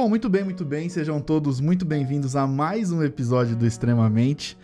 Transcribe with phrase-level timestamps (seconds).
[0.00, 0.88] Bom, muito bem, muito bem.
[0.88, 4.56] Sejam todos muito bem-vindos a mais um episódio do Extremamente.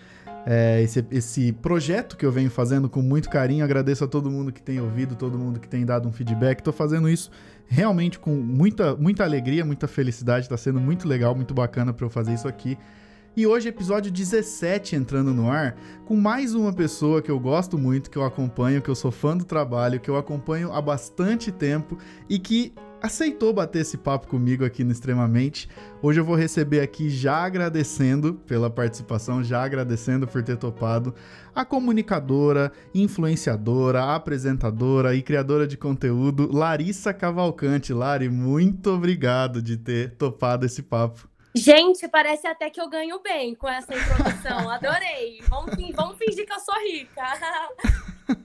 [0.47, 3.63] É, esse, esse projeto que eu venho fazendo com muito carinho.
[3.63, 6.61] Agradeço a todo mundo que tem ouvido, todo mundo que tem dado um feedback.
[6.61, 7.31] Estou fazendo isso
[7.67, 10.47] realmente com muita, muita alegria, muita felicidade.
[10.47, 12.79] Está sendo muito legal, muito bacana para eu fazer isso aqui.
[13.37, 15.77] E hoje, episódio 17 entrando no ar,
[16.07, 19.37] com mais uma pessoa que eu gosto muito, que eu acompanho, que eu sou fã
[19.37, 22.73] do trabalho, que eu acompanho há bastante tempo e que
[23.03, 25.69] aceitou bater esse papo comigo aqui no Extremamente.
[26.03, 31.15] Hoje eu vou receber aqui, já agradecendo pela participação, já agradecendo por ter topado,
[31.55, 37.93] a comunicadora, influenciadora, apresentadora e criadora de conteúdo, Larissa Cavalcante.
[37.93, 41.29] Lari, muito obrigado de ter topado esse papo.
[41.57, 44.69] Gente, parece até que eu ganho bem com essa introdução.
[44.69, 45.41] Adorei.
[45.49, 47.23] Vamos, vamos fingir que eu sou rica.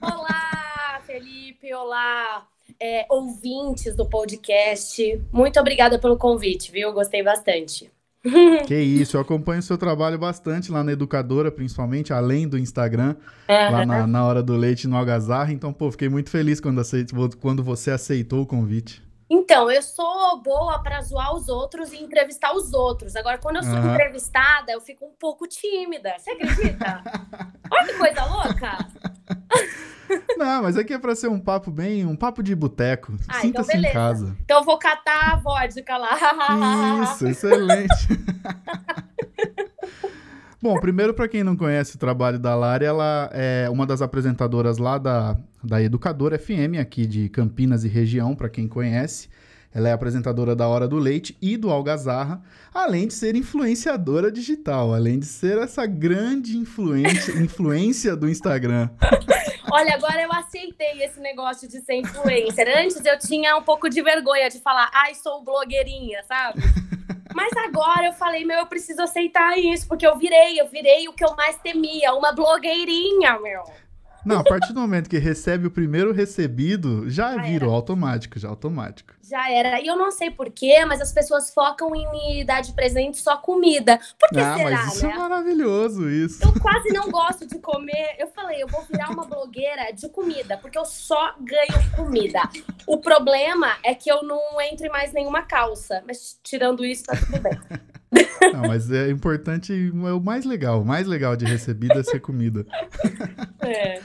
[0.00, 1.74] Olá, Felipe.
[1.74, 2.46] Olá,
[2.82, 5.22] é, ouvintes do podcast.
[5.30, 6.92] Muito obrigada pelo convite, viu?
[6.92, 7.88] Gostei bastante.
[8.66, 13.16] Que isso, eu acompanho o seu trabalho bastante lá na Educadora, principalmente, além do Instagram,
[13.48, 13.72] uhum.
[13.72, 15.52] lá na, na, Hora do Leite no Algazarra.
[15.52, 19.02] Então, pô, fiquei muito feliz quando, aceitou, quando você aceitou o convite.
[19.28, 23.16] Então, eu sou boa para zoar os outros e entrevistar os outros.
[23.16, 23.92] Agora, quando eu sou uhum.
[23.92, 26.14] entrevistada, eu fico um pouco tímida.
[26.16, 27.02] Você acredita?
[27.72, 28.78] Olha que coisa louca!
[30.36, 33.12] Não, mas aqui é para ser um papo bem, um papo de boteco.
[33.28, 34.36] Ah, então Sinta-se então em casa.
[34.44, 36.10] Então eu vou catar a vodka lá.
[37.04, 38.08] Isso, excelente.
[40.62, 44.78] Bom, primeiro, para quem não conhece o trabalho da Lari, ela é uma das apresentadoras
[44.78, 49.28] lá da, da Educadora FM, aqui de Campinas e região, para quem conhece.
[49.74, 54.94] Ela é apresentadora da Hora do Leite e do Algazarra, além de ser influenciadora digital,
[54.94, 58.88] além de ser essa grande influência, influência do Instagram.
[59.72, 62.68] Olha, agora eu aceitei esse negócio de ser influencer.
[62.76, 66.60] Antes eu tinha um pouco de vergonha de falar, ai, sou blogueirinha, sabe?
[67.34, 71.14] Mas agora eu falei, meu, eu preciso aceitar isso, porque eu virei, eu virei o
[71.14, 73.62] que eu mais temia, uma blogueirinha, meu.
[74.24, 78.48] Não, a partir do momento que recebe o primeiro recebido, já, já vira automático, já
[78.48, 79.14] automático.
[79.22, 79.80] Já era.
[79.80, 83.36] E eu não sei porquê, mas as pessoas focam em me dar de presente só
[83.36, 83.98] comida.
[84.18, 85.14] Por que ah, será, mas isso é né?
[85.14, 86.42] é maravilhoso, isso.
[86.44, 88.16] Eu quase não gosto de comer.
[88.18, 92.40] Eu falei, eu vou virar uma blogueira de comida, porque eu só ganho comida.
[92.86, 96.02] O problema é que eu não entro em mais nenhuma calça.
[96.06, 97.58] Mas tirando isso, tá tudo bem.
[98.52, 100.82] Não, mas é importante, é o mais legal.
[100.82, 102.66] O mais legal de recebida é ser comida.
[103.64, 104.00] É.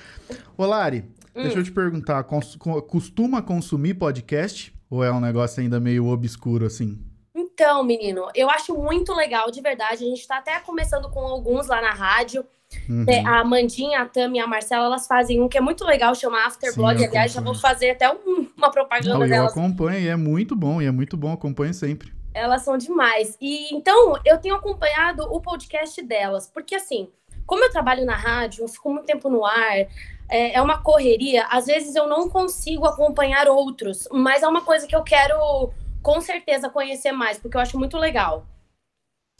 [0.55, 1.03] Ô, Lari,
[1.35, 1.41] hum.
[1.41, 4.71] deixa eu te perguntar: costuma consumir podcast?
[4.87, 6.99] Ou é um negócio ainda meio obscuro assim?
[7.35, 10.03] Então, menino, eu acho muito legal, de verdade.
[10.03, 12.45] A gente tá até começando com alguns lá na rádio.
[12.87, 13.05] Uhum.
[13.07, 16.13] É, a Amandinha, a Tami e a Marcela, elas fazem um que é muito legal,
[16.13, 17.03] chama Afterblog.
[17.03, 19.55] Aliás, já vou fazer até um, uma propaganda Não, delas.
[19.55, 22.16] Eu acompanho, e é muito bom, e é muito bom, acompanho sempre.
[22.37, 23.37] Elas são demais.
[23.41, 27.09] E então, eu tenho acompanhado o podcast delas, porque assim,
[27.45, 29.77] como eu trabalho na rádio, eu fico muito tempo no ar,
[30.29, 31.45] é, é uma correria.
[31.47, 35.71] Às vezes eu não consigo acompanhar outros, mas é uma coisa que eu quero
[36.01, 38.45] com certeza conhecer mais, porque eu acho muito legal.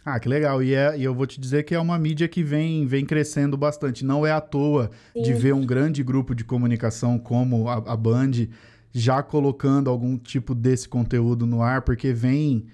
[0.04, 0.64] Ah, que legal.
[0.64, 3.58] E, é, e eu vou te dizer que é uma mídia que vem, vem crescendo
[3.58, 4.06] bastante.
[4.06, 5.22] Não é à toa Sim.
[5.22, 8.48] de ver um grande grupo de comunicação como a, a Band
[8.94, 12.68] já colocando algum tipo desse conteúdo no ar, porque vem,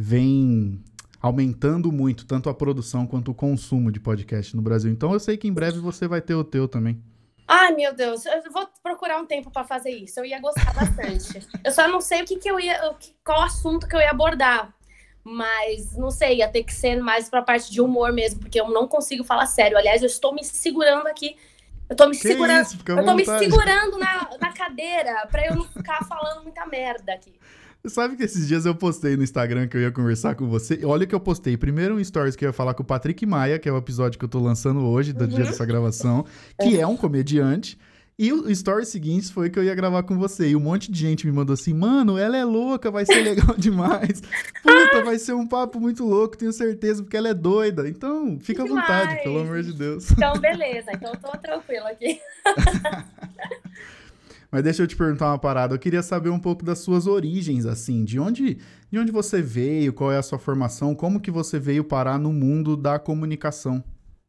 [0.00, 0.82] vem
[1.20, 4.90] aumentando muito tanto a produção quanto o consumo de podcast no Brasil.
[4.90, 6.98] Então eu sei que em breve você vai ter o teu também.
[7.46, 10.18] Ai, meu Deus, eu vou procurar um tempo para fazer isso.
[10.18, 11.46] Eu ia gostar bastante.
[11.62, 12.80] eu só não sei o que, que eu ia,
[13.22, 14.72] qual assunto que eu ia abordar.
[15.22, 18.58] Mas não sei, ia ter que ser mais para a parte de humor mesmo, porque
[18.58, 19.76] eu não consigo falar sério.
[19.76, 21.36] Aliás, eu estou me segurando aqui.
[21.90, 22.62] Eu tô me que segurando.
[22.62, 27.12] Isso, eu tô me segurando na, na cadeira para eu não ficar falando muita merda
[27.12, 27.34] aqui.
[27.86, 30.80] Sabe que esses dias eu postei no Instagram que eu ia conversar com você?
[30.84, 31.56] Olha que eu postei.
[31.56, 34.18] Primeiro um stories que eu ia falar com o Patrick Maia, que é o episódio
[34.18, 35.30] que eu tô lançando hoje, do uhum.
[35.30, 36.26] dia dessa gravação,
[36.60, 37.78] que é um comediante.
[38.18, 40.50] E o story seguinte foi que eu ia gravar com você.
[40.50, 43.56] E um monte de gente me mandou assim: mano, ela é louca, vai ser legal
[43.56, 44.20] demais.
[44.62, 47.88] Puta, vai ser um papo muito louco, tenho certeza, porque ela é doida.
[47.88, 50.10] Então, fica à vontade, pelo amor de Deus.
[50.10, 50.90] Então, beleza.
[50.92, 52.20] Então, eu tô tranquila aqui.
[54.50, 55.74] Mas deixa eu te perguntar uma parada.
[55.74, 58.58] Eu queria saber um pouco das suas origens, assim, de onde,
[58.90, 62.32] de onde você veio, qual é a sua formação, como que você veio parar no
[62.32, 63.82] mundo da comunicação.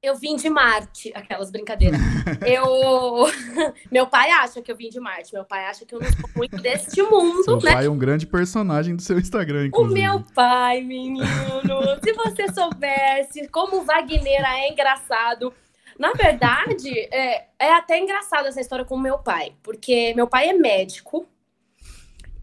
[0.03, 1.99] Eu vim de Marte, aquelas brincadeiras.
[2.41, 3.27] eu.
[3.91, 5.31] Meu pai acha que eu vim de Marte.
[5.31, 7.61] Meu pai acha que eu não sou muito deste mundo, seu né?
[7.61, 9.99] Seu pai é um grande personagem do seu Instagram, inclusive.
[9.99, 11.23] O meu pai, menino.
[12.03, 15.53] se você soubesse como o Wagner é engraçado.
[16.01, 20.53] Na verdade, é, é até engraçado essa história com meu pai, porque meu pai é
[20.53, 21.27] médico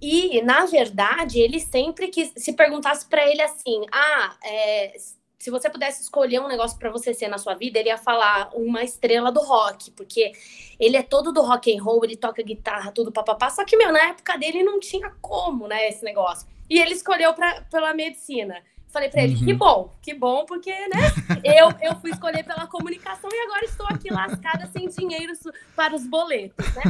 [0.01, 4.95] E, na verdade, ele sempre que se perguntasse para ele assim: ah, é,
[5.41, 8.49] se você pudesse escolher um negócio para você ser na sua vida, ele ia falar
[8.55, 10.31] uma estrela do rock, porque
[10.79, 13.51] ele é todo do rock and roll, ele toca guitarra, tudo papapá.
[13.51, 16.47] Só que, meu, na época dele não tinha como, né, esse negócio.
[16.71, 18.63] E ele escolheu pra, pela medicina.
[18.99, 19.45] Falei para ele, uhum.
[19.45, 20.99] que bom, que bom, porque, né,
[21.45, 25.33] eu, eu fui escolher pela comunicação e agora estou aqui lascada sem dinheiro
[25.77, 26.83] para os boletos, né?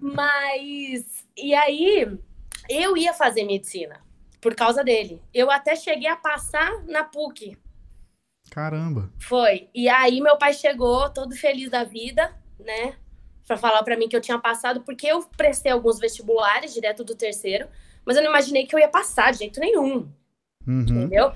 [0.00, 2.18] Mas, e aí,
[2.70, 4.00] eu ia fazer medicina
[4.40, 5.20] por causa dele.
[5.34, 7.54] Eu até cheguei a passar na PUC
[8.50, 9.10] Caramba.
[9.18, 9.68] Foi.
[9.74, 12.96] E aí meu pai chegou todo feliz da vida, né?
[13.46, 17.14] Pra falar para mim que eu tinha passado, porque eu prestei alguns vestibulares direto do
[17.14, 17.66] terceiro,
[18.04, 20.10] mas eu não imaginei que eu ia passar de jeito nenhum.
[20.66, 20.82] Uhum.
[20.82, 21.32] Entendeu?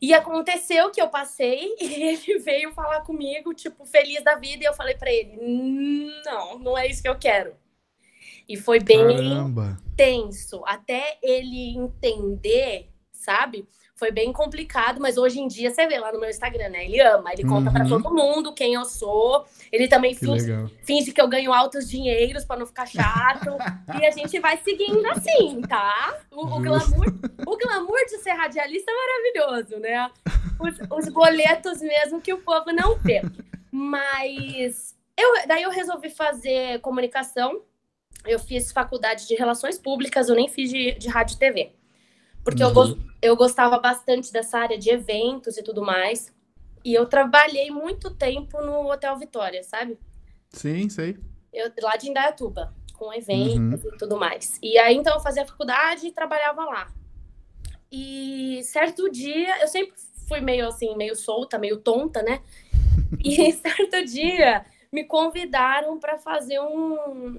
[0.00, 4.66] E aconteceu que eu passei e ele veio falar comigo, tipo, feliz da vida, e
[4.66, 5.36] eu falei para ele:
[6.24, 7.54] não, não é isso que eu quero.
[8.48, 9.78] E foi bem Caramba.
[9.96, 13.66] tenso, até ele entender, sabe?
[13.96, 16.84] Foi bem complicado, mas hoje em dia você vê lá no meu Instagram, né?
[16.84, 17.72] Ele ama, ele conta uhum.
[17.72, 19.46] para todo mundo quem eu sou.
[19.70, 23.50] Ele também finge que, finge que eu ganho altos dinheiros para não ficar chato.
[24.00, 26.18] e a gente vai seguindo assim, tá?
[26.30, 27.06] O, o, glamour,
[27.46, 30.10] o glamour de ser radialista é maravilhoso, né?
[30.58, 33.22] Os, os boletos mesmo que o povo não vê.
[33.70, 37.62] Mas eu, daí eu resolvi fazer comunicação.
[38.26, 41.72] Eu fiz faculdade de relações públicas, eu nem fiz de, de rádio e TV.
[42.44, 42.70] Porque uhum.
[42.70, 46.32] eu, eu gostava bastante dessa área de eventos e tudo mais.
[46.84, 49.98] E eu trabalhei muito tempo no Hotel Vitória, sabe?
[50.50, 51.16] Sim, sei.
[51.50, 53.94] Eu, lá de Indaiatuba, com eventos uhum.
[53.94, 54.58] e tudo mais.
[54.62, 56.92] E aí, então, eu fazia faculdade e trabalhava lá.
[57.90, 59.94] E certo dia, eu sempre
[60.28, 62.42] fui meio assim, meio solta, meio tonta, né?
[63.24, 67.38] E certo dia, me convidaram para fazer um,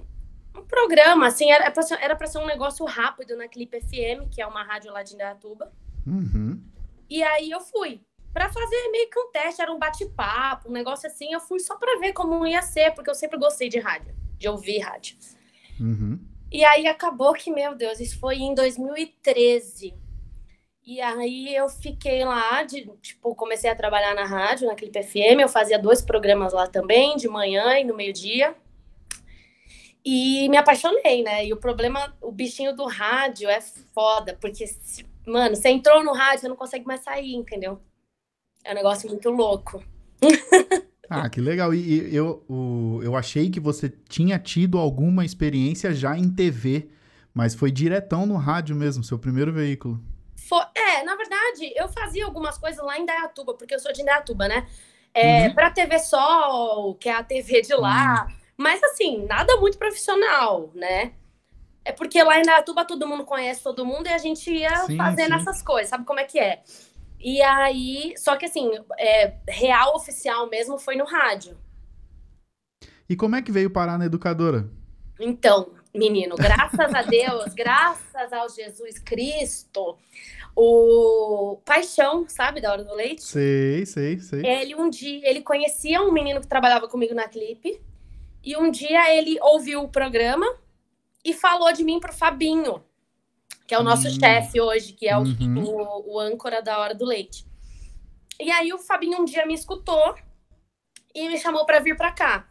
[0.58, 4.30] um programa, assim, era pra, ser, era pra ser um negócio rápido na Clipe FM,
[4.32, 5.72] que é uma rádio lá de Indaiatuba.
[6.06, 6.62] Uhum.
[7.10, 8.02] E aí eu fui.
[8.34, 11.32] Pra fazer meio que um teste, era um bate-papo, um negócio assim.
[11.32, 14.50] Eu fui só pra ver como ia ser, porque eu sempre gostei de rádio, de
[14.50, 15.18] ouvir rádio.
[15.80, 16.20] Uhum.
[16.52, 19.94] E aí acabou que, meu Deus, isso foi em 2013.
[20.86, 25.40] E aí eu fiquei lá, de, tipo, comecei a trabalhar na rádio, na Clipe FM.
[25.42, 28.56] Eu fazia dois programas lá também, de manhã e no meio-dia.
[30.06, 31.48] E me apaixonei, né?
[31.48, 34.64] E o problema, o bichinho do rádio é foda, porque,
[35.26, 37.82] mano, você entrou no rádio, você não consegue mais sair, entendeu?
[38.64, 39.84] É um negócio muito louco.
[41.10, 41.74] ah, que legal.
[41.74, 46.88] E eu, o, eu achei que você tinha tido alguma experiência já em TV,
[47.34, 50.00] mas foi diretão no rádio mesmo, seu primeiro veículo.
[50.36, 54.06] Foi, é, na verdade, eu fazia algumas coisas lá em Dayatuba, porque eu sou de
[54.06, 54.68] Dayatuba, né?
[55.16, 55.56] É, uhum.
[55.56, 58.28] Pra TV Sol, que é a TV de lá.
[58.30, 61.14] Uhum mas assim, nada muito profissional, né?
[61.84, 64.98] É porque lá em Natuba todo mundo conhece todo mundo e a gente ia sim,
[64.98, 65.42] fazendo sim.
[65.42, 66.64] essas coisas, sabe como é que é?
[67.20, 71.58] E aí, só que assim, é, real oficial mesmo foi no rádio.
[73.08, 74.70] E como é que veio parar na educadora?
[75.20, 79.98] Então, menino, graças a Deus, graças ao Jesus Cristo,
[80.56, 83.24] o Paixão, sabe, da Hora do Leite?
[83.24, 84.46] Sei, sei, sei.
[84.46, 87.80] Ele um dia, ele conhecia um menino que trabalhava comigo na clipe,
[88.46, 90.46] e um dia ele ouviu o programa
[91.24, 92.84] e falou de mim pro Fabinho,
[93.66, 94.20] que é o nosso hum.
[94.20, 95.64] chefe hoje, que é o, uhum.
[95.64, 97.46] o, o âncora da Hora do Leite.
[98.40, 100.16] E aí o Fabinho um dia me escutou
[101.14, 102.48] e me chamou para vir para cá.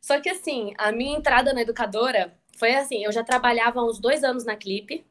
[0.00, 3.98] Só que assim, a minha entrada na educadora foi assim, eu já trabalhava há uns
[3.98, 5.04] dois anos na Clipe,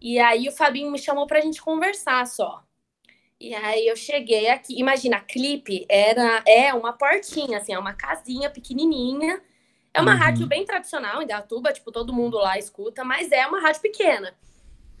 [0.00, 2.66] e aí o Fabinho me chamou pra gente conversar só.
[3.38, 7.92] E aí eu cheguei aqui, imagina, a clipe era é uma portinha, assim, é uma
[7.92, 9.42] casinha pequenininha.
[9.96, 10.18] É uma uhum.
[10.18, 14.34] rádio bem tradicional em Datuba, tipo, todo mundo lá escuta, mas é uma rádio pequena.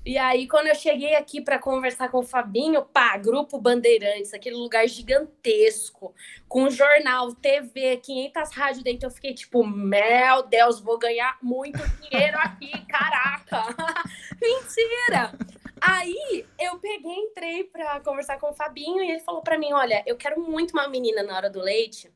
[0.06, 4.56] E aí, quando eu cheguei aqui para conversar com o Fabinho, pá, Grupo Bandeirantes, aquele
[4.56, 6.14] lugar gigantesco,
[6.48, 12.38] com jornal, TV, 500 rádios dentro, eu fiquei tipo, meu Deus, vou ganhar muito dinheiro
[12.38, 13.64] aqui, caraca!
[14.40, 15.34] Mentira!
[15.78, 20.02] Aí eu peguei, entrei pra conversar com o Fabinho e ele falou para mim: Olha,
[20.06, 22.10] eu quero muito uma menina na hora do leite,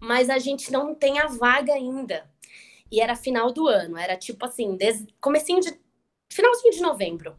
[0.00, 2.28] mas a gente não tem a vaga ainda.
[2.90, 4.76] E era final do ano, era tipo assim,
[5.20, 5.78] comecinho de.
[6.28, 7.36] finalzinho de novembro.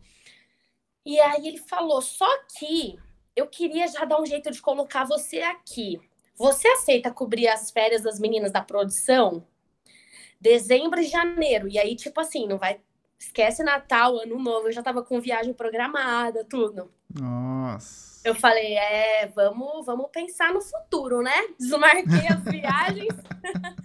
[1.06, 2.27] E aí ele falou: Só
[2.58, 2.98] que
[3.36, 6.00] eu queria já dar um jeito de colocar você aqui.
[6.36, 9.46] Você aceita cobrir as férias das meninas da produção?
[10.39, 11.68] Dezembro e janeiro.
[11.68, 12.80] E aí, tipo assim, não vai
[13.20, 16.91] esquece Natal, Ano Novo, eu já tava com viagem programada, tudo.
[17.13, 18.11] Nossa.
[18.24, 21.34] Eu falei, é, vamos, vamos pensar no futuro, né?
[21.60, 23.16] Desmarquei as viagens.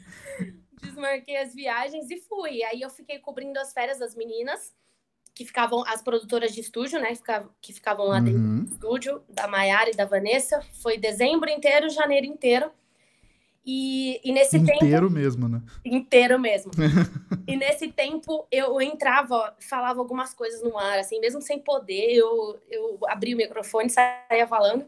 [0.97, 2.63] marquei as viagens e fui.
[2.65, 4.75] Aí eu fiquei cobrindo as férias das meninas,
[5.35, 7.13] que ficavam, as produtoras de estúdio, né?
[7.61, 8.65] Que ficavam lá dentro Uhum.
[8.65, 10.61] do estúdio, da Maiara e da Vanessa.
[10.83, 12.71] Foi dezembro inteiro, janeiro inteiro.
[13.67, 15.61] E, e nesse tempo Inteiro mesmo, né?
[15.85, 16.71] inteiro mesmo.
[17.49, 22.61] e nesse tempo eu entrava, falava algumas coisas no ar, assim, mesmo sem poder, eu,
[22.71, 24.87] eu abria o microfone, saía falando.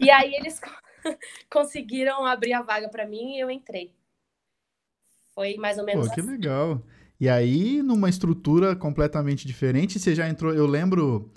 [0.00, 0.58] E aí eles
[1.50, 3.92] conseguiram abrir a vaga para mim e eu entrei.
[5.34, 6.30] Foi mais ou menos Pô, que assim.
[6.30, 6.82] legal.
[7.20, 10.54] E aí, numa estrutura completamente diferente, você já entrou.
[10.54, 11.30] Eu lembro.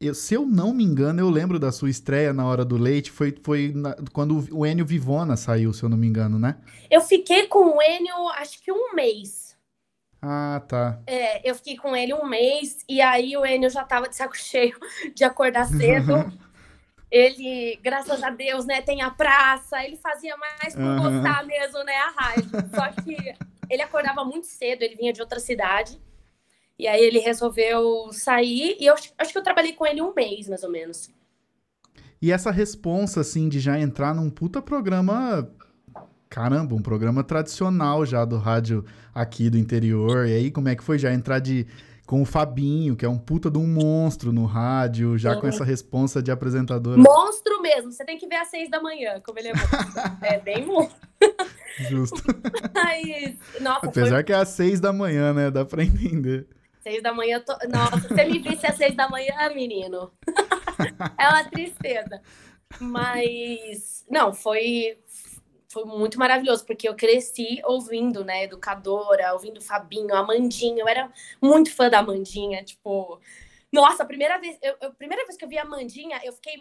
[0.00, 3.10] Eu- se eu não me engano, eu lembro da sua estreia na Hora do Leite.
[3.10, 6.58] Foi, foi na- quando o Enio Vivona saiu, se eu não me engano, né?
[6.90, 9.56] Eu fiquei com o Enio, acho que um mês.
[10.20, 11.00] Ah, tá.
[11.06, 14.36] É, eu fiquei com ele um mês e aí o Enio já tava de saco
[14.36, 14.76] cheio
[15.14, 16.14] de acordar cedo.
[17.10, 21.00] Ele, graças a Deus, né, tem a praça, ele fazia mais por Aham.
[21.00, 22.50] gostar mesmo, né, a rádio.
[22.74, 23.34] Só que
[23.70, 25.98] ele acordava muito cedo, ele vinha de outra cidade.
[26.78, 30.48] E aí ele resolveu sair e eu acho que eu trabalhei com ele um mês,
[30.48, 31.10] mais ou menos.
[32.20, 35.50] E essa responsa, assim, de já entrar num puta programa.
[36.28, 40.26] Caramba, um programa tradicional já do rádio aqui do interior.
[40.26, 41.66] E aí, como é que foi já entrar de.
[42.06, 45.48] Com o Fabinho, que é um puta de um monstro no rádio, já com Sim.
[45.48, 46.96] essa responsa de apresentadora.
[46.98, 50.02] Monstro mesmo, você tem que ver às seis da manhã, como ele é monstro.
[50.22, 50.96] É bem monstro.
[51.90, 52.22] Justo.
[52.74, 55.50] Mas, nossa, foi Apesar que é às seis da manhã, né?
[55.50, 56.46] Dá pra entender.
[56.88, 57.52] Seis da manhã, tô...
[57.68, 60.10] nossa, se você me visse às seis da manhã, menino,
[61.18, 62.22] é uma tristeza.
[62.80, 64.98] Mas, não, foi,
[65.68, 71.74] foi muito maravilhoso, porque eu cresci ouvindo, né, Educadora, ouvindo Fabinho, Amandinha, eu era muito
[71.74, 73.20] fã da Amandinha, tipo,
[73.72, 76.54] nossa, a primeira vez, eu, eu- primeira vez que eu vi a Amandinha, eu fiquei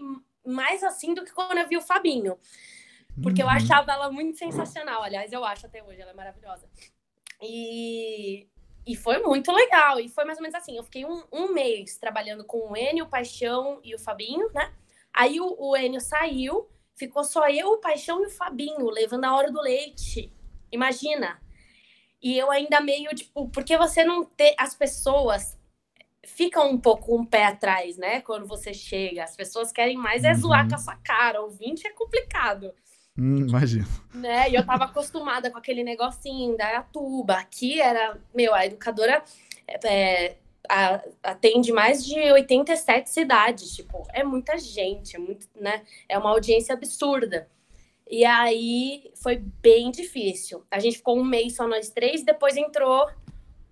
[0.46, 2.38] mais assim do que quando eu vi o Fabinho.
[3.22, 3.54] Porque eu Uhum.
[3.54, 5.04] achava ela muito sensacional.
[5.04, 6.70] Aliás, eu acho até hoje, ela é maravilhosa.
[7.42, 8.48] E,
[8.88, 10.00] e foi muito legal.
[10.00, 13.06] E foi mais ou menos assim: eu fiquei um, um mês trabalhando com o Enio,
[13.06, 14.74] o Paixão e o Fabinho, né?
[15.14, 19.36] Aí o, o Enio saiu, ficou só eu, o Paixão e o Fabinho, levando a
[19.36, 20.32] hora do leite.
[20.72, 21.42] Imagina.
[22.22, 24.56] E eu ainda meio, tipo, porque você não tem.
[24.58, 25.58] As pessoas
[26.26, 28.22] ficam um pouco um pé atrás, né?
[28.22, 29.24] Quando você chega.
[29.24, 30.70] As pessoas querem mais é zoar Uhum.
[30.70, 31.42] com a sua cara.
[31.42, 32.74] Ouvinte é complicado
[33.18, 33.88] Hum, imagina.
[34.14, 34.50] né?
[34.50, 37.36] E eu tava acostumada com aquele negocinho da tuba.
[37.36, 39.24] Aqui era, meu, a educadora
[39.84, 40.36] é,
[40.70, 45.82] a- atende mais de 87 cidades, tipo, é muita gente, é muito, né?
[46.08, 47.48] É uma audiência absurda.
[48.10, 50.64] E aí foi bem difícil.
[50.72, 53.06] A gente ficou um mês só nós três, depois entrou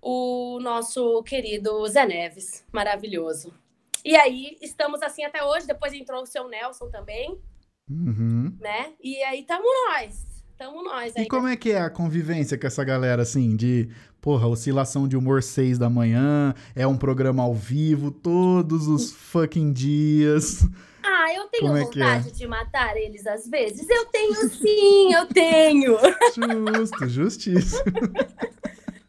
[0.02, 3.52] o nosso querido Zé Neves, maravilhoso.
[4.04, 7.38] E aí estamos assim até hoje, depois entrou o seu Nelson também,
[7.88, 8.45] Uhum.
[8.60, 8.92] Né?
[9.02, 10.26] E aí tamo nós.
[10.58, 11.24] Tamo nós aí.
[11.24, 13.88] E como é que é a convivência com essa galera, assim, de,
[14.20, 19.72] porra, oscilação de humor seis da manhã, é um programa ao vivo todos os fucking
[19.72, 20.66] dias.
[21.02, 21.84] Ah, eu tenho Como é é?
[21.84, 23.88] vontade de matar eles às vezes?
[23.88, 25.96] Eu tenho sim, eu tenho.
[26.34, 27.84] Justo, justiça.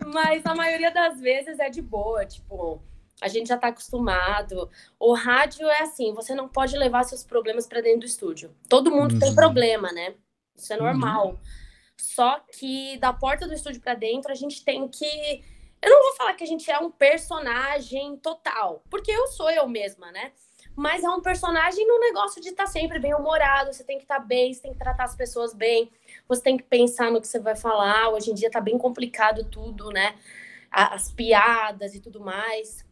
[0.05, 2.81] Mas a maioria das vezes é de boa, tipo,
[3.21, 4.69] a gente já tá acostumado.
[4.99, 8.53] O rádio é assim, você não pode levar seus problemas pra dentro do estúdio.
[8.69, 9.35] Todo mundo tem Uhum.
[9.35, 10.13] problema, né?
[10.55, 11.39] Isso é normal.
[11.97, 15.43] Só que da porta do estúdio pra dentro, a gente tem que
[15.81, 19.67] eu não vou falar que a gente é um personagem total, porque eu sou eu
[19.67, 20.31] mesma, né?
[20.75, 24.19] Mas é um personagem no negócio de estar sempre bem humorado, você tem que estar
[24.19, 25.91] bem, você tem que tratar as pessoas bem,
[26.27, 28.09] você tem que pensar no que você vai falar.
[28.09, 30.15] Hoje em dia tá bem complicado tudo, né?
[30.71, 32.85] As piadas e tudo mais.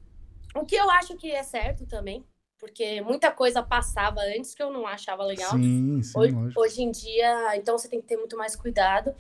[0.56, 2.26] O que eu acho que é certo também,
[2.58, 5.52] porque muita coisa passava antes que eu não achava legal.
[5.52, 9.14] Sim, sim, Hoje, hoje em dia, então você tem que ter muito mais cuidado.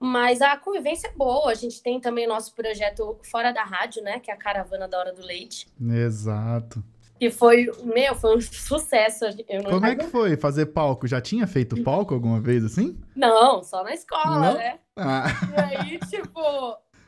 [0.00, 1.50] Mas a convivência é boa.
[1.50, 4.20] A gente tem também o nosso projeto fora da rádio, né?
[4.20, 5.66] Que é a Caravana da Hora do Leite.
[5.80, 6.84] Exato.
[7.18, 9.24] Que foi, meu, foi um sucesso.
[9.48, 11.08] Eu não Como é que foi fazer palco?
[11.08, 12.96] Já tinha feito palco alguma vez, assim?
[13.16, 14.54] Não, só na escola, Não?
[14.54, 14.78] né?
[14.96, 16.40] Ah, E aí, tipo,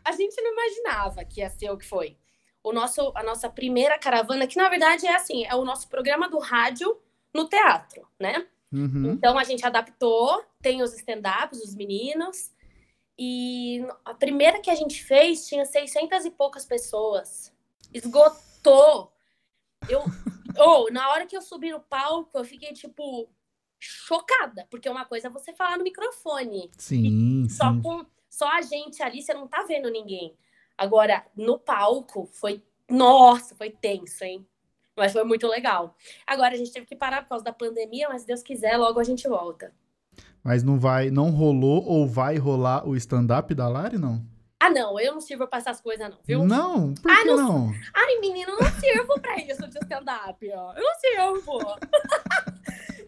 [0.04, 2.16] a gente não imaginava que ia ser o que foi.
[2.62, 6.28] O nosso, a nossa primeira caravana, que na verdade é assim, é o nosso programa
[6.28, 7.00] do rádio
[7.32, 8.46] no teatro, né?
[8.72, 9.12] uhum.
[9.12, 12.52] Então a gente adaptou, tem os stand-ups, os meninos.
[13.18, 17.52] E a primeira que a gente fez tinha 600 e poucas pessoas.
[17.92, 19.12] Esgotou.
[19.88, 20.02] Eu,
[20.58, 23.28] ou na hora que eu subi no palco, eu fiquei tipo
[23.78, 27.80] chocada, porque uma coisa é você falar no microfone, Sim, só sim.
[27.80, 30.36] com só a gente ali, você não tá vendo ninguém.
[30.80, 34.46] Agora, no palco foi, nossa, foi tenso, hein?
[34.96, 35.94] Mas foi muito legal.
[36.26, 38.98] Agora a gente teve que parar por causa da pandemia, mas se Deus quiser, logo
[38.98, 39.74] a gente volta.
[40.42, 44.24] Mas não vai, não rolou ou vai rolar o stand-up da Lari, não?
[44.58, 46.46] Ah, não, eu não sirvo pra essas coisas, não, viu?
[46.46, 47.72] Não, por que não- não?
[47.94, 50.72] Ai, menino, não sirvo pra isso de stand-up, ó.
[50.74, 51.58] Eu não sirvo.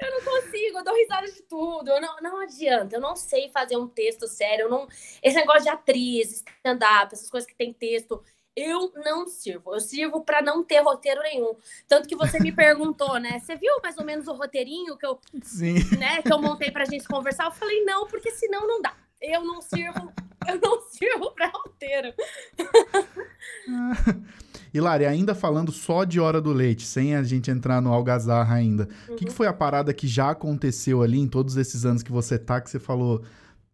[0.05, 1.89] eu não consigo, eu dou risada de tudo.
[1.89, 4.65] Eu não, não adianta, eu não sei fazer um texto sério.
[4.65, 4.89] Eu não...
[5.23, 8.23] Esse negócio de atriz, stand-up, essas coisas que tem texto,
[8.55, 9.75] eu não sirvo.
[9.75, 11.55] Eu sirvo pra não ter roteiro nenhum.
[11.89, 13.39] Tanto que você me perguntou, né?
[13.39, 15.75] Você viu mais ou menos o roteirinho que eu, Sim.
[15.97, 17.47] né, que eu montei pra gente conversar?
[17.47, 18.95] Eu falei, não, porque senão não dá.
[19.21, 20.13] Eu não sirvo,
[20.49, 22.13] eu não sirvo pra roteiro.
[24.73, 28.55] E Lari, ainda falando só de Hora do Leite, sem a gente entrar no algazarra
[28.55, 32.03] ainda, o que, que foi a parada que já aconteceu ali em todos esses anos
[32.03, 33.23] que você tá, que você falou,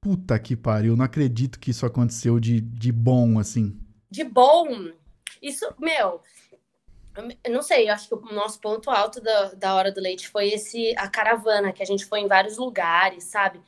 [0.00, 3.78] puta que pariu, não acredito que isso aconteceu de, de bom, assim.
[4.10, 4.66] de bom.
[5.40, 6.20] Isso, meu,
[7.44, 10.28] eu não sei, eu acho que o nosso ponto alto da, da hora do leite
[10.28, 13.60] foi esse a caravana, que a gente foi em vários lugares, sabe?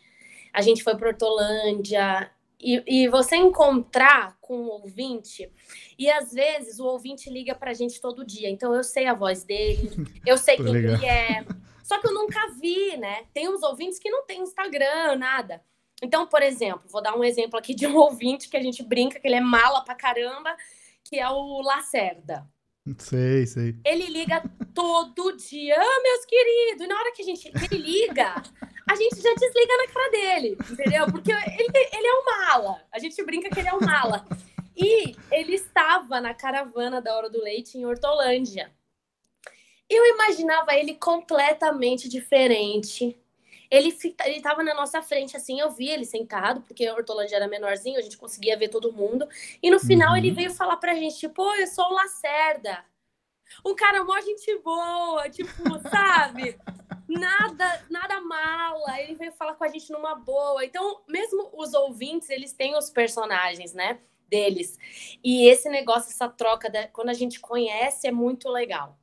[0.52, 2.30] A gente foi para Hortolândia.
[2.61, 5.50] E, e você encontrar com o ouvinte,
[5.99, 9.45] e às vezes o ouvinte liga pra gente todo dia, então eu sei a voz
[9.45, 9.90] dele,
[10.26, 10.95] eu sei quem legal.
[10.95, 11.45] ele é.
[11.83, 13.25] Só que eu nunca vi, né?
[13.33, 15.62] Tem uns ouvintes que não tem Instagram, nada.
[16.02, 19.19] Então, por exemplo, vou dar um exemplo aqui de um ouvinte que a gente brinca
[19.19, 20.55] que ele é mala pra caramba,
[21.05, 22.47] que é o Lacerda.
[22.99, 23.76] Sei, sei.
[23.85, 24.43] Ele liga
[24.75, 26.85] todo dia, ah, meus queridos.
[26.85, 28.43] E na hora que a gente ele liga,
[28.90, 31.06] a gente já desliga na cara dele, entendeu?
[31.12, 32.82] Porque ele, ele é um mala.
[32.92, 34.26] A gente brinca que ele é um mala.
[34.76, 38.70] E ele estava na caravana da Hora do Leite em Hortolândia.
[39.88, 43.16] Eu imaginava ele completamente diferente.
[43.70, 43.88] Ele
[44.37, 48.02] estava na nossa frente, assim, eu vi ele sentado, porque a Hortolândia era menorzinho, a
[48.02, 49.28] gente conseguia ver todo mundo.
[49.62, 50.16] E no final Uhum.
[50.16, 52.85] ele veio falar pra gente, tipo, "Oi, eu sou o Lacerda.
[53.64, 55.50] Um cara mó gente boa, tipo,
[55.88, 56.59] sabe?
[57.19, 59.00] Nada, nada mala.
[59.00, 60.64] Ele veio falar com a gente numa boa.
[60.64, 63.99] Então, mesmo os ouvintes, eles têm os personagens, né?
[64.29, 64.79] Deles.
[65.25, 68.96] E esse negócio, essa troca, da- quando a gente conhece, é muito legal.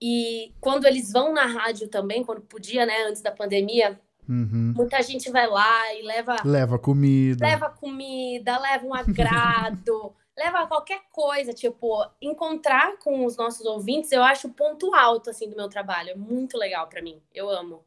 [0.00, 3.04] E quando eles vão na rádio também, quando podia, né?
[3.04, 4.72] Antes da pandemia, Uhum.
[4.76, 7.44] muita gente vai lá e leva Leva comida.
[7.46, 14.22] leva comida, leva um agrado, leva qualquer coisa, tipo, encontrar com os nossos ouvintes, eu
[14.22, 17.20] acho o ponto alto assim do meu trabalho, é muito legal pra mim.
[17.34, 17.84] Eu amo.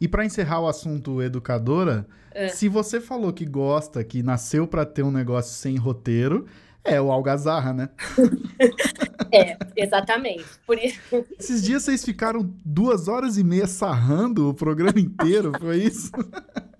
[0.00, 2.48] E pra encerrar o assunto educadora, É.
[2.48, 6.46] se você falou que gosta, que nasceu pra ter um negócio sem roteiro,
[6.84, 7.88] é o algazarra, né?
[9.30, 10.44] É, exatamente.
[10.66, 10.98] Por isso,
[11.38, 16.10] Esses dias vocês ficaram duas horas e meia sarrando o programa inteiro, foi isso?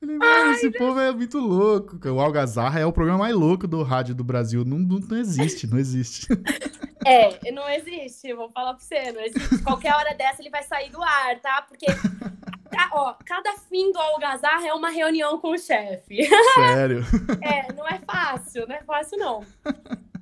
[0.00, 1.98] Falei, mano, esse povo é muito louco.
[2.08, 4.64] O Algazarra é o programa mais louco do rádio do Brasil.
[4.64, 6.26] Não, não, não existe, não existe.
[7.04, 9.62] é, não existe, vou falar pra você, não existe.
[9.62, 11.62] Qualquer hora dessa ele vai sair do ar, tá?
[11.62, 11.86] Porque
[12.92, 16.26] ó, cada fim do algazarra é uma reunião com o chefe.
[16.54, 17.04] Sério.
[17.42, 19.44] É, não é fácil, não é fácil, não.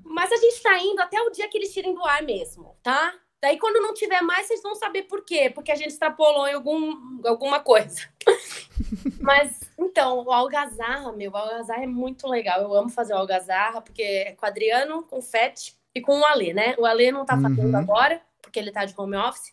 [0.05, 3.15] Mas a gente tá indo até o dia que eles tirem do ar mesmo, tá?
[3.41, 5.49] Daí, quando não tiver mais, vocês vão saber por quê.
[5.49, 8.01] Porque a gente extrapolou em algum, alguma coisa.
[9.21, 12.61] Mas, então, o Algazarra, meu, o Algazarra é muito legal.
[12.61, 16.19] Eu amo fazer o Algazarra, porque é com o Adriano, com o Fete e com
[16.21, 16.75] o Alê, né?
[16.79, 17.77] O Alê não tá fazendo Uhum.
[17.77, 19.53] agora, porque ele tá de home office.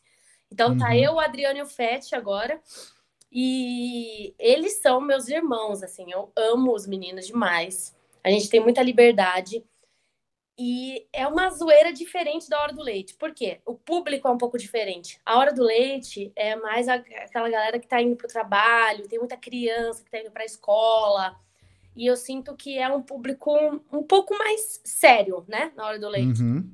[0.51, 0.93] Então, tá Uhum.
[0.93, 2.59] eu, o Adriano e o Fete agora.
[3.31, 7.95] E eles são meus irmãos, assim, eu amo os meninos demais.
[8.23, 9.63] A gente tem muita liberdade.
[10.57, 13.13] E é uma zoeira diferente da Hora do Leite.
[13.15, 13.59] Por quê?
[13.65, 15.19] O público é um pouco diferente.
[15.25, 19.19] A Hora do Leite é mais a- aquela galera que tá indo pro trabalho, tem
[19.19, 21.35] muita criança que tá indo pra escola.
[21.95, 25.71] E eu sinto que é um público um, um pouco mais sério, né?
[25.75, 26.41] Na Hora do Leite.
[26.41, 26.69] Uhum.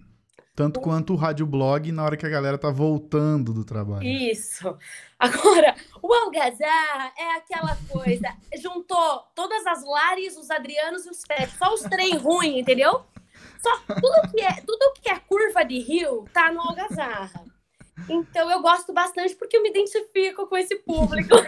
[0.55, 4.03] Tanto quanto o rádio blog na hora que a galera tá voltando do trabalho.
[4.03, 4.77] Isso.
[5.17, 8.27] Agora, o Algazarra é aquela coisa.
[8.61, 11.51] Juntou todas as Lares, os Adrianos e os Fete.
[11.57, 13.01] Só os trem ruins, entendeu?
[13.61, 17.45] Só tudo que, é, tudo que é curva de rio tá no Algazarra.
[18.09, 21.35] Então eu gosto bastante porque eu me identifico com esse público.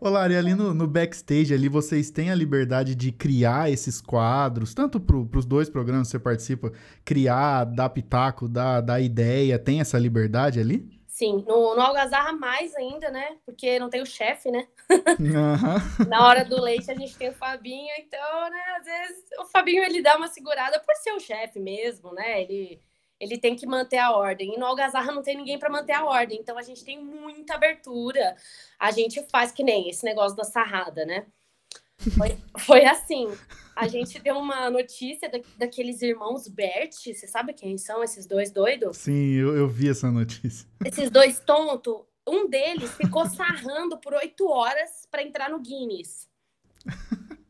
[0.00, 4.72] Ô, Lari, ali no, no backstage, ali vocês têm a liberdade de criar esses quadros,
[4.74, 6.72] tanto pro, pros dois programas que você participa,
[7.04, 10.95] criar, dar pitaco, dar, dar ideia, tem essa liberdade ali?
[11.16, 13.38] Sim, no, no Algazarra mais ainda, né?
[13.46, 14.68] Porque não tem o chefe, né?
[15.18, 15.78] Aham.
[16.10, 19.82] Na hora do leite a gente tem o Fabinho, então, né, às vezes o Fabinho
[19.82, 22.42] ele dá uma segurada por ser o chefe mesmo, né?
[22.42, 22.82] Ele,
[23.18, 24.52] ele tem que manter a ordem.
[24.52, 27.54] E no Algazarra não tem ninguém para manter a ordem, então a gente tem muita
[27.54, 28.36] abertura.
[28.78, 31.24] A gente faz que nem esse negócio da sarrada, né?
[32.16, 33.28] Foi, foi assim.
[33.74, 36.92] A gente deu uma notícia da, daqueles irmãos Bert.
[36.92, 38.96] Você sabe quem são esses dois doidos?
[38.96, 40.68] Sim, eu, eu vi essa notícia.
[40.84, 42.02] Esses dois tontos.
[42.26, 46.28] Um deles ficou sarrando por oito horas para entrar no Guinness.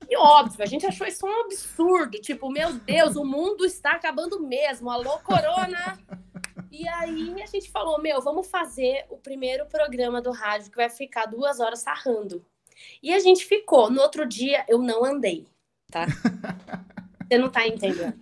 [0.09, 2.21] E óbvio, a gente achou isso um absurdo.
[2.21, 4.89] Tipo, meu Deus, o mundo está acabando mesmo.
[4.91, 5.99] Alô, Corona!
[6.71, 10.91] E aí a gente falou, meu, vamos fazer o primeiro programa do rádio que vai
[10.91, 12.45] ficar duas horas sarrando.
[13.03, 13.91] E a gente ficou.
[13.91, 15.47] No outro dia, eu não andei,
[15.91, 16.07] tá?
[17.29, 18.15] Você não tá entendendo.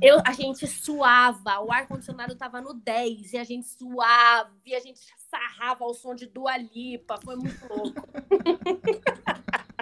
[0.00, 4.80] Eu, a gente suava, o ar-condicionado tava no 10, e a gente suava, e a
[4.80, 7.18] gente sarrava ao som de Dua Lipa.
[7.22, 8.08] Foi muito louco.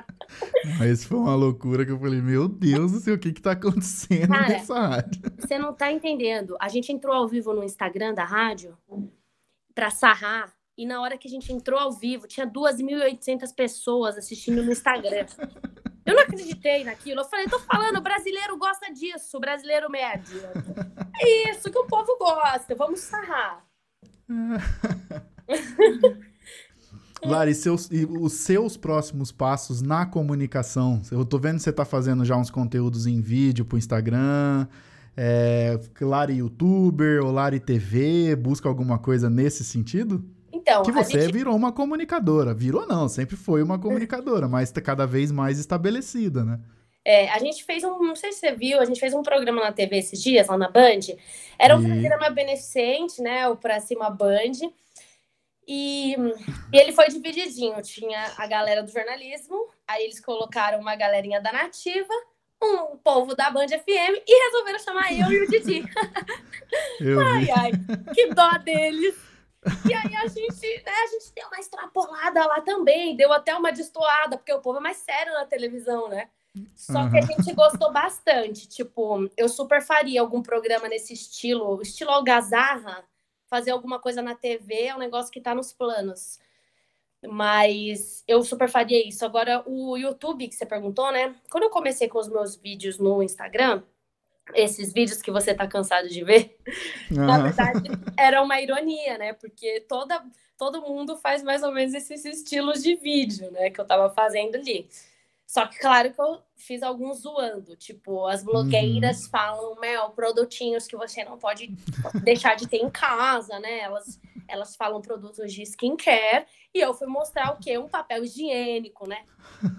[0.79, 3.53] Mas foi uma loucura que eu falei, meu Deus do céu, o que que tá
[3.53, 5.23] acontecendo Cara, nessa rádio?
[5.39, 6.57] Você não tá entendendo.
[6.61, 8.77] A gente entrou ao vivo no Instagram da rádio
[9.75, 14.63] pra sarrar, e na hora que a gente entrou ao vivo, tinha 2.800 pessoas assistindo
[14.63, 15.27] no Instagram.
[16.05, 17.21] Eu não acreditei naquilo.
[17.21, 20.39] Eu falei, tô falando, o brasileiro gosta disso, o brasileiro médio.
[21.19, 23.65] É isso que o povo gosta, vamos sarrar.
[27.25, 31.01] Lari, seus, e os seus próximos passos na comunicação?
[31.11, 34.69] Eu tô vendo que você tá fazendo já uns conteúdos em vídeo pro Instagram,
[35.17, 40.36] é, Lari Youtuber ou Lari TV, busca alguma coisa nesse sentido?
[40.67, 41.33] Então, que você gente...
[41.33, 42.53] virou uma comunicadora.
[42.53, 46.59] Virou não, sempre foi uma comunicadora, mas tá cada vez mais estabelecida, né?
[47.05, 49.63] É, a gente fez um, não sei se você viu, a gente fez um programa
[49.63, 51.15] na TV esses dias, lá na Band.
[51.57, 51.87] Era um e...
[51.87, 53.47] programa beneficente, né?
[53.47, 54.69] O Pra Cima Band.
[55.69, 56.17] E,
[56.73, 57.81] e, ele foi divididinho.
[57.83, 62.13] Tinha a galera do jornalismo, aí eles colocaram uma galerinha da nativa,
[62.61, 65.85] um povo da Band FM e resolveram chamar eu e o Didi.
[67.01, 67.71] Eu ai, ai,
[68.13, 69.26] que dó deles.
[69.89, 73.73] E aí a gente, né, a gente deu uma extrapolada lá também, deu até uma
[73.73, 76.29] destoada, porque o povo é mais sério na televisão, né?
[76.75, 77.11] Só uhum.
[77.11, 78.67] que a gente gostou bastante.
[78.69, 83.05] Tipo, eu super faria algum programa nesse estilo, estilo algazarra,
[83.49, 86.39] fazer alguma coisa na TV é um negócio que está nos planos.
[87.29, 89.25] Mas eu super faria isso.
[89.25, 91.35] Agora, o YouTube que você perguntou, né?
[91.51, 93.83] Quando eu comecei com os meus vídeos no Instagram,
[94.55, 96.57] esses vídeos que você tá cansado de ver,
[97.11, 97.25] uhum.
[97.27, 99.33] na verdade, era uma ironia, né?
[99.33, 100.25] Porque toda,
[100.57, 103.71] todo mundo faz mais ou menos esses estilos de vídeo, né?
[103.71, 104.89] Que eu tava fazendo ali.
[105.47, 107.77] Só que, claro que eu fiz alguns zoando.
[107.77, 109.31] Tipo, as blogueiras uhum.
[109.31, 111.69] falam, Mel, produtinhos que você não pode
[112.25, 113.81] deixar de ter em casa, né?
[113.81, 116.47] Elas, elas falam produtos de skincare.
[116.75, 117.79] E eu fui mostrar o quê?
[117.79, 119.25] Um papel higiênico, né?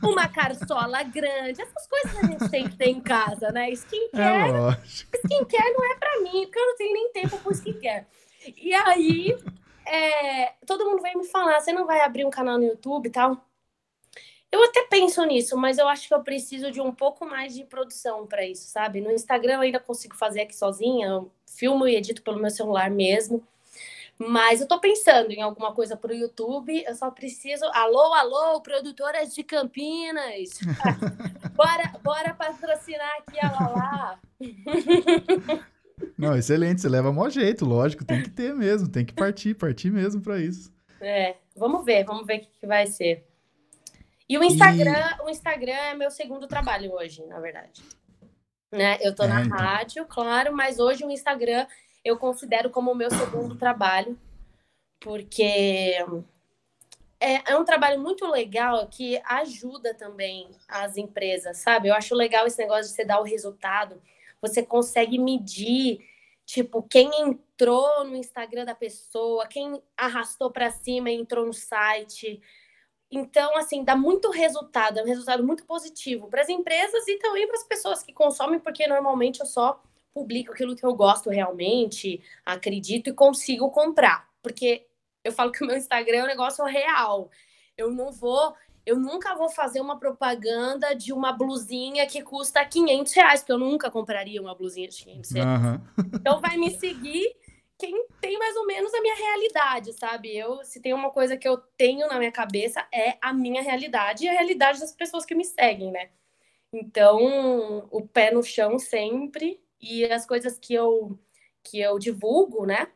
[0.04, 1.62] Uma carçola grande.
[1.62, 3.70] Essas coisas que a gente tem que ter em casa, né?
[3.72, 4.78] Skincare.
[4.82, 8.06] É skincare não é pra mim, porque eu não tenho nem tempo pro skincare.
[8.56, 9.38] E aí,
[9.86, 13.12] é, todo mundo vem me falar: você não vai abrir um canal no YouTube e
[13.12, 13.47] tal?
[14.52, 17.66] Eu até penso nisso, mas eu acho que eu preciso de um pouco mais de
[17.66, 19.02] produção para isso, sabe?
[19.02, 22.90] No Instagram eu ainda consigo fazer aqui sozinha, eu filmo e edito pelo meu celular
[22.90, 23.44] mesmo.
[24.18, 27.66] Mas eu tô pensando em alguma coisa pro YouTube, eu só preciso.
[27.74, 30.60] Alô, alô, produtoras de Campinas!
[31.54, 34.20] bora, bora patrocinar aqui a Lala!
[36.18, 39.92] Não, excelente, você leva maior jeito, lógico, tem que ter mesmo, tem que partir, partir
[39.92, 40.72] mesmo para isso.
[41.02, 43.24] É, vamos ver, vamos ver o que, que vai ser.
[44.30, 45.24] E o Instagram, e...
[45.24, 47.82] o Instagram é meu segundo trabalho hoje, na verdade.
[48.72, 48.98] Né?
[49.02, 49.58] Eu tô é, na então.
[49.58, 51.66] rádio, claro, mas hoje o Instagram
[52.04, 54.18] eu considero como o meu segundo trabalho,
[55.00, 55.96] porque
[57.20, 61.88] é, é um trabalho muito legal que ajuda também as empresas, sabe?
[61.88, 64.02] Eu acho legal esse negócio de você dar o resultado.
[64.42, 66.00] Você consegue medir,
[66.46, 72.40] tipo, quem entrou no Instagram da pessoa, quem arrastou para cima e entrou no site.
[73.10, 77.48] Então, assim, dá muito resultado, é um resultado muito positivo para as empresas e também
[77.48, 79.82] para as pessoas que consomem, porque normalmente eu só
[80.14, 84.28] publico aquilo que eu gosto realmente, acredito e consigo comprar.
[84.42, 84.86] Porque
[85.24, 87.30] eu falo que o meu Instagram é um negócio real.
[87.78, 88.54] Eu não vou,
[88.86, 93.60] eu nunca vou fazer uma propaganda de uma blusinha que custa 500 reais, porque eu
[93.60, 95.62] nunca compraria uma blusinha de 500 reais.
[95.62, 95.82] Uhum.
[96.16, 97.36] Então vai me seguir
[97.78, 100.36] quem tem mais ou menos a minha realidade, sabe?
[100.36, 104.26] Eu, se tem uma coisa que eu tenho na minha cabeça, é a minha realidade
[104.26, 106.10] e a realidade das pessoas que me seguem, né?
[106.74, 111.20] Então, o pé no chão sempre e as coisas que eu
[111.64, 112.88] que eu divulgo, né?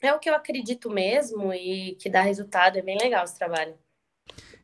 [0.00, 3.78] É o que eu acredito mesmo e que dá resultado, é bem legal esse trabalho.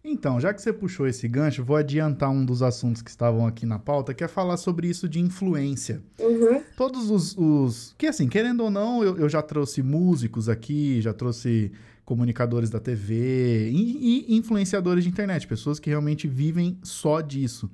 [0.06, 3.64] Então, já que você puxou esse gancho, vou adiantar um dos assuntos que estavam aqui
[3.64, 6.02] na pauta, que é falar sobre isso de influência.
[6.20, 6.62] Uhum.
[6.76, 11.14] Todos os, os, Que assim, querendo ou não, eu, eu já trouxe músicos aqui, já
[11.14, 11.72] trouxe
[12.04, 17.70] comunicadores da TV e, e influenciadores de internet, pessoas que realmente vivem só disso.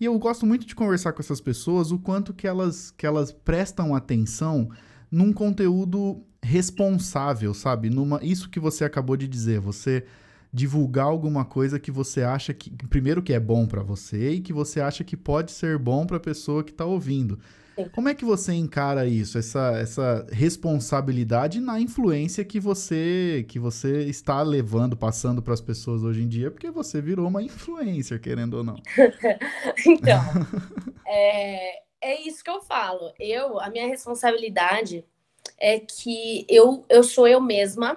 [0.00, 3.30] E eu gosto muito de conversar com essas pessoas o quanto que elas, que elas
[3.30, 4.70] prestam atenção
[5.10, 7.90] num conteúdo responsável, sabe?
[7.90, 10.04] Numa, isso que você acabou de dizer, você
[10.52, 14.52] divulgar alguma coisa que você acha que primeiro que é bom para você e que
[14.52, 17.38] você acha que pode ser bom para a pessoa que está ouvindo.
[17.92, 24.04] Como é que você encara isso, essa, essa responsabilidade na influência que você que você
[24.04, 28.54] está levando, passando para as pessoas hoje em dia, porque você virou uma influencer, querendo
[28.54, 28.76] ou não?
[29.86, 30.20] então,
[31.06, 33.12] é, é isso que eu falo.
[33.18, 35.04] Eu, a minha responsabilidade
[35.56, 37.96] é que eu, eu sou eu mesma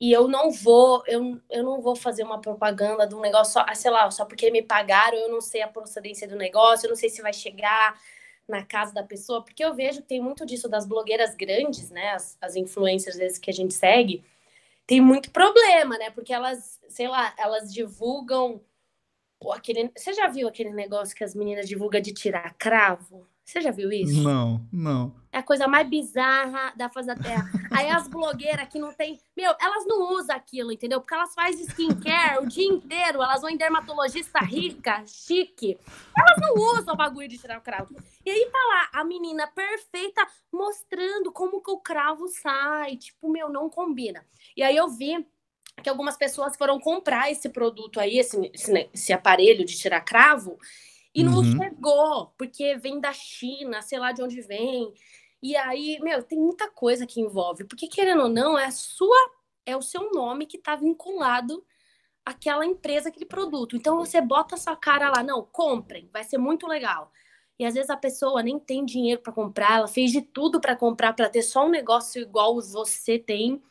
[0.00, 3.66] e eu não vou eu, eu não vou fazer uma propaganda de um negócio só,
[3.74, 6.96] sei lá, só porque me pagaram, eu não sei a procedência do negócio, eu não
[6.96, 8.00] sei se vai chegar
[8.48, 12.10] na casa da pessoa, porque eu vejo que tem muito disso das blogueiras grandes, né,
[12.10, 14.24] as, as vezes que a gente segue,
[14.86, 18.60] tem muito problema, né, porque elas, sei lá, elas divulgam
[19.52, 23.26] aquele, você já viu aquele negócio que as meninas divulgam de tirar cravo?
[23.44, 24.22] Você já viu isso?
[24.22, 25.19] Não, não.
[25.32, 27.48] É a coisa mais bizarra da face da Terra.
[27.70, 29.20] Aí as blogueiras que não tem.
[29.36, 31.00] Meu, elas não usam aquilo, entendeu?
[31.00, 33.22] Porque elas fazem skincare o dia inteiro.
[33.22, 35.78] Elas vão em dermatologista rica, chique.
[36.18, 37.94] Elas não usam o bagulho de tirar o cravo.
[38.26, 42.96] E aí tá lá a menina perfeita mostrando como que o cravo sai.
[42.96, 44.26] Tipo, meu, não combina.
[44.56, 45.24] E aí eu vi
[45.80, 50.58] que algumas pessoas foram comprar esse produto aí, esse, esse, esse aparelho de tirar cravo.
[51.14, 51.56] E não uhum.
[51.56, 54.92] chegou, porque vem da China, sei lá de onde vem.
[55.42, 57.64] E aí, meu, tem muita coisa que envolve.
[57.64, 59.16] Porque, querendo ou não, é sua,
[59.64, 61.64] é o seu nome que está vinculado
[62.24, 63.76] àquela empresa, aquele produto.
[63.76, 67.10] Então você bota a sua cara lá, não, comprem, vai ser muito legal.
[67.58, 70.76] E às vezes a pessoa nem tem dinheiro para comprar, ela fez de tudo para
[70.76, 73.62] comprar, para ter só um negócio igual você tem.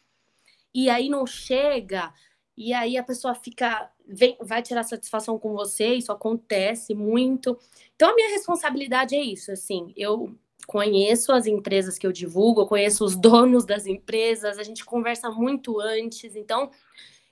[0.73, 2.13] E aí não chega,
[2.55, 7.57] e aí a pessoa fica vem, vai tirar satisfação com você, isso acontece muito.
[7.95, 10.35] Então a minha responsabilidade é isso, assim, eu
[10.69, 15.27] conheço as empresas que eu divulgo, eu conheço os donos das empresas, a gente conversa
[15.31, 16.69] muito antes, então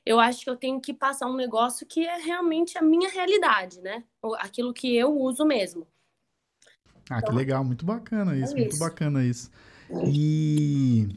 [0.04, 3.80] eu acho que eu tenho que passar um negócio que é realmente a minha realidade,
[3.80, 4.04] né?
[4.40, 5.88] Aquilo que eu uso mesmo.
[7.08, 8.80] Ah, então, que legal, muito bacana isso, é muito isso.
[8.80, 9.52] bacana isso.
[10.12, 11.08] E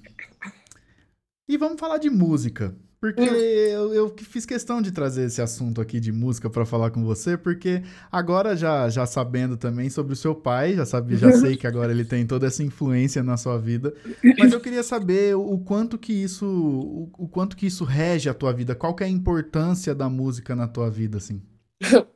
[1.48, 2.76] e vamos falar de música.
[3.00, 3.34] Porque hum.
[3.34, 7.34] eu, eu fiz questão de trazer esse assunto aqui de música para falar com você,
[7.34, 7.82] porque
[8.12, 11.92] agora já, já sabendo também sobre o seu pai, já sabe, já sei que agora
[11.92, 13.94] ele tem toda essa influência na sua vida,
[14.38, 18.34] mas eu queria saber o quanto que isso, o, o quanto que isso rege a
[18.34, 21.42] tua vida, qual que é a importância da música na tua vida, assim?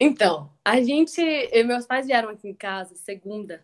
[0.00, 1.20] Então, a gente,
[1.64, 3.62] meus pais vieram aqui em casa segunda,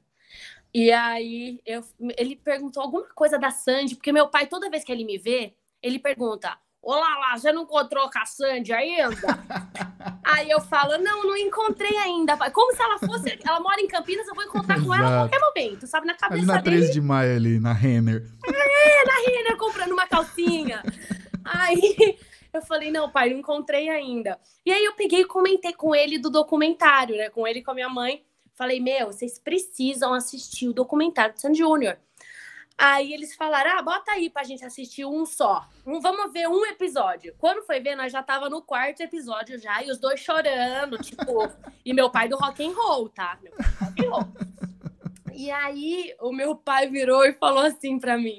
[0.72, 1.82] e aí eu,
[2.16, 5.54] ele perguntou alguma coisa da Sandy, porque meu pai, toda vez que ele me vê,
[5.82, 9.16] ele pergunta: Olá lá, você não encontrou com a Sandy ainda?
[10.24, 12.36] Aí eu falo, não, não encontrei ainda.
[12.50, 13.38] Como se ela fosse.
[13.44, 16.06] Ela mora em Campinas, eu vou encontrar com ela a qualquer momento, sabe?
[16.06, 16.92] Na cabeça ali na 13 dele.
[16.92, 18.24] de maio, ali, na Renner.
[18.46, 20.82] É, na Renner, comprando uma calcinha.
[21.44, 22.18] Aí
[22.52, 24.38] eu falei, não, pai, não encontrei ainda.
[24.64, 27.28] E aí eu peguei e comentei com ele do documentário, né?
[27.30, 28.22] Com ele e com a minha mãe.
[28.54, 31.98] Falei, meu, vocês precisam assistir o documentário do Sandy Júnior.
[32.78, 35.66] Aí eles falaram: ah, bota aí pra gente assistir um só.
[35.84, 37.34] Um, vamos ver um episódio.
[37.36, 41.48] Quando foi ver, nós já tava no quarto episódio já, e os dois chorando, tipo.
[41.84, 43.36] e meu pai do rock and roll, tá?
[43.42, 44.58] Meu pai do rock and roll.
[45.34, 48.38] E aí o meu pai virou e falou assim pra mim: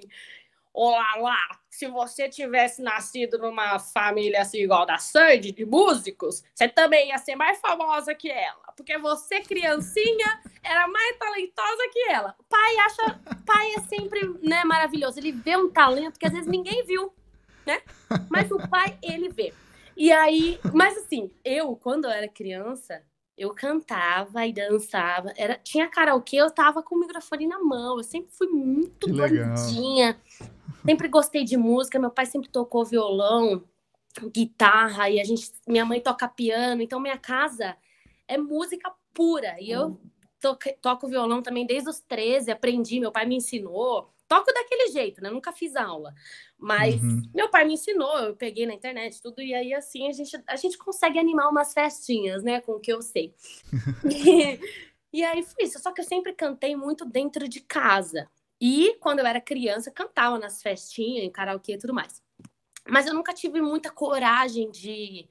[0.73, 6.69] Olá lá, se você tivesse nascido numa família assim igual da Sandy, de músicos, você
[6.69, 8.68] também ia ser mais famosa que ela.
[8.79, 12.33] Porque você, criancinha, era mais talentosa que ela.
[12.39, 13.19] O pai acha.
[13.45, 15.19] Pai é sempre né, maravilhoso.
[15.19, 17.13] Ele vê um talento que às vezes ninguém viu,
[17.65, 17.81] né?
[18.29, 19.53] Mas o pai, ele vê.
[19.97, 23.03] E aí, mas assim, eu, quando eu era criança,
[23.37, 25.33] eu cantava e dançava.
[25.35, 27.97] Era, tinha karaokê, eu tava com o microfone na mão.
[27.97, 30.17] Eu sempre fui muito bonitinha.
[30.85, 33.61] Sempre gostei de música, meu pai sempre tocou violão,
[34.33, 37.75] guitarra, e a gente, minha mãe toca piano, então minha casa
[38.29, 39.57] é música pura.
[39.59, 39.99] E eu
[40.39, 44.13] toco, toco violão também desde os 13, aprendi, meu pai me ensinou.
[44.27, 45.29] Toco daquele jeito, né?
[45.31, 46.13] Nunca fiz aula.
[46.55, 47.23] Mas uhum.
[47.33, 50.55] meu pai me ensinou, eu peguei na internet tudo, e aí assim a gente, a
[50.55, 52.61] gente consegue animar umas festinhas, né?
[52.61, 53.33] Com o que eu sei.
[54.05, 54.59] e,
[55.11, 55.79] e aí foi isso.
[55.79, 58.29] Só que eu sempre cantei muito dentro de casa.
[58.61, 62.21] E quando eu era criança, cantava nas festinhas, em karaokê e tudo mais.
[62.87, 65.27] Mas eu nunca tive muita coragem de,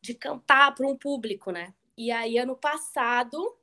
[0.00, 1.72] de cantar para um público, né?
[1.96, 3.56] E aí, ano passado,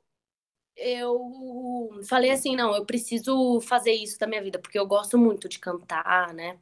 [0.76, 5.48] eu falei assim: não, eu preciso fazer isso da minha vida, porque eu gosto muito
[5.48, 6.58] de cantar, né?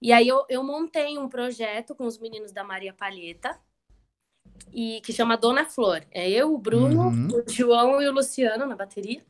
[0.00, 3.58] E aí eu, eu montei um projeto com os meninos da Maria Palheta,
[4.72, 6.04] e que chama Dona Flor.
[6.10, 7.28] É eu, o Bruno, uhum.
[7.28, 9.24] o João e o Luciano na bateria.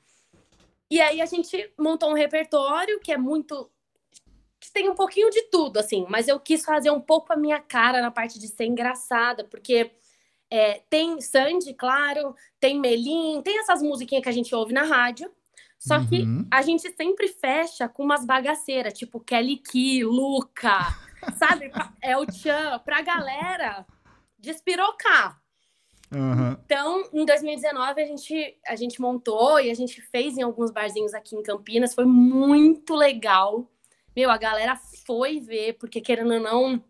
[0.90, 3.70] E aí a gente montou um repertório que é muito
[4.60, 7.60] que tem um pouquinho de tudo, assim, mas eu quis fazer um pouco a minha
[7.60, 9.92] cara na parte de ser engraçada, porque
[10.50, 15.30] é, tem Sandy, claro, tem Melim, tem essas musiquinhas que a gente ouve na rádio,
[15.78, 16.46] só que uhum.
[16.50, 20.78] a gente sempre fecha com umas bagaceiras, tipo Kelly Key, Luca,
[21.36, 21.70] sabe?
[22.02, 23.86] É o Chan, pra galera
[24.38, 25.40] despirocar.
[26.10, 26.56] Uhum.
[26.64, 31.12] Então, em 2019, a gente, a gente montou e a gente fez em alguns barzinhos
[31.12, 31.94] aqui em Campinas.
[31.94, 33.70] Foi muito legal.
[34.16, 34.74] Meu, a galera
[35.06, 36.82] foi ver, porque querendo ou não,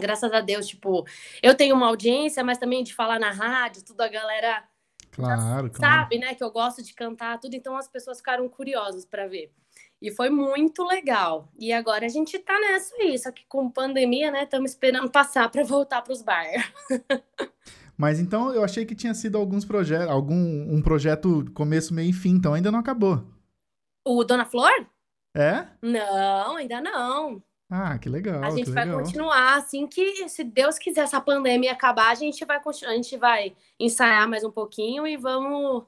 [0.00, 1.06] graças a Deus, tipo,
[1.42, 4.64] eu tenho uma audiência, mas também de falar na rádio, tudo a galera
[5.10, 6.18] claro, sabe, claro.
[6.18, 9.52] né, que eu gosto de cantar, tudo, então as pessoas ficaram curiosas para ver.
[10.00, 11.48] E foi muito legal.
[11.56, 15.48] E agora a gente tá nessa aí, só que com pandemia, né, estamos esperando passar
[15.48, 16.44] para voltar para os bar.
[17.96, 22.12] Mas então eu achei que tinha sido alguns projetos, algum um projeto começo, meio e
[22.12, 23.24] fim, então ainda não acabou.
[24.04, 24.72] O Dona Flor?
[25.36, 25.68] É?
[25.80, 27.40] Não, ainda não.
[27.74, 28.44] Ah, que legal.
[28.44, 29.00] A gente vai legal.
[29.00, 33.54] continuar assim que, se Deus quiser essa pandemia acabar, a gente vai a gente vai
[33.80, 35.84] ensaiar mais um pouquinho e vamos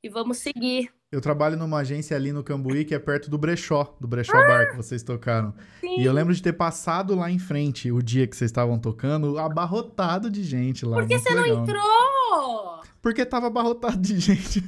[0.00, 0.92] e vamos seguir.
[1.10, 4.46] Eu trabalho numa agência ali no Cambuí, que é perto do Brechó, do Brechó ah,
[4.46, 5.52] Bar que vocês tocaram.
[5.80, 5.98] Sim.
[5.98, 9.36] E eu lembro de ter passado lá em frente o dia que vocês estavam tocando,
[9.36, 10.98] abarrotado de gente lá.
[10.98, 11.56] Por que você legal.
[11.56, 12.80] não entrou?
[13.02, 14.62] Porque tava abarrotado de gente.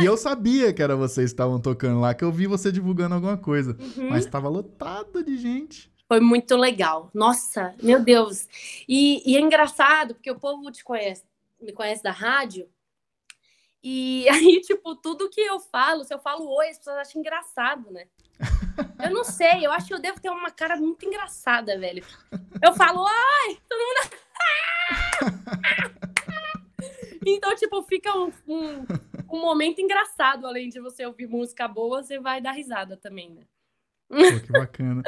[0.00, 3.14] e eu sabia que era vocês que estavam tocando lá, que eu vi você divulgando
[3.14, 3.74] alguma coisa.
[3.96, 4.10] Uhum.
[4.10, 5.93] Mas tava lotado de gente.
[6.14, 7.10] Foi muito legal.
[7.12, 8.46] Nossa, meu Deus.
[8.88, 11.24] E, e é engraçado, porque o povo te conhece,
[11.60, 12.68] me conhece da rádio,
[13.82, 17.90] e aí, tipo, tudo que eu falo, se eu falo oi, as pessoas acham engraçado,
[17.90, 18.06] né?
[19.04, 22.04] Eu não sei, eu acho que eu devo ter uma cara muito engraçada, velho.
[22.62, 24.10] Eu falo, oi, todo mundo.
[27.26, 28.86] então, tipo, fica um, um,
[29.32, 33.42] um, momento engraçado, além de você ouvir música boa, você vai dar risada também, né?
[34.08, 35.02] Pô, que bacana.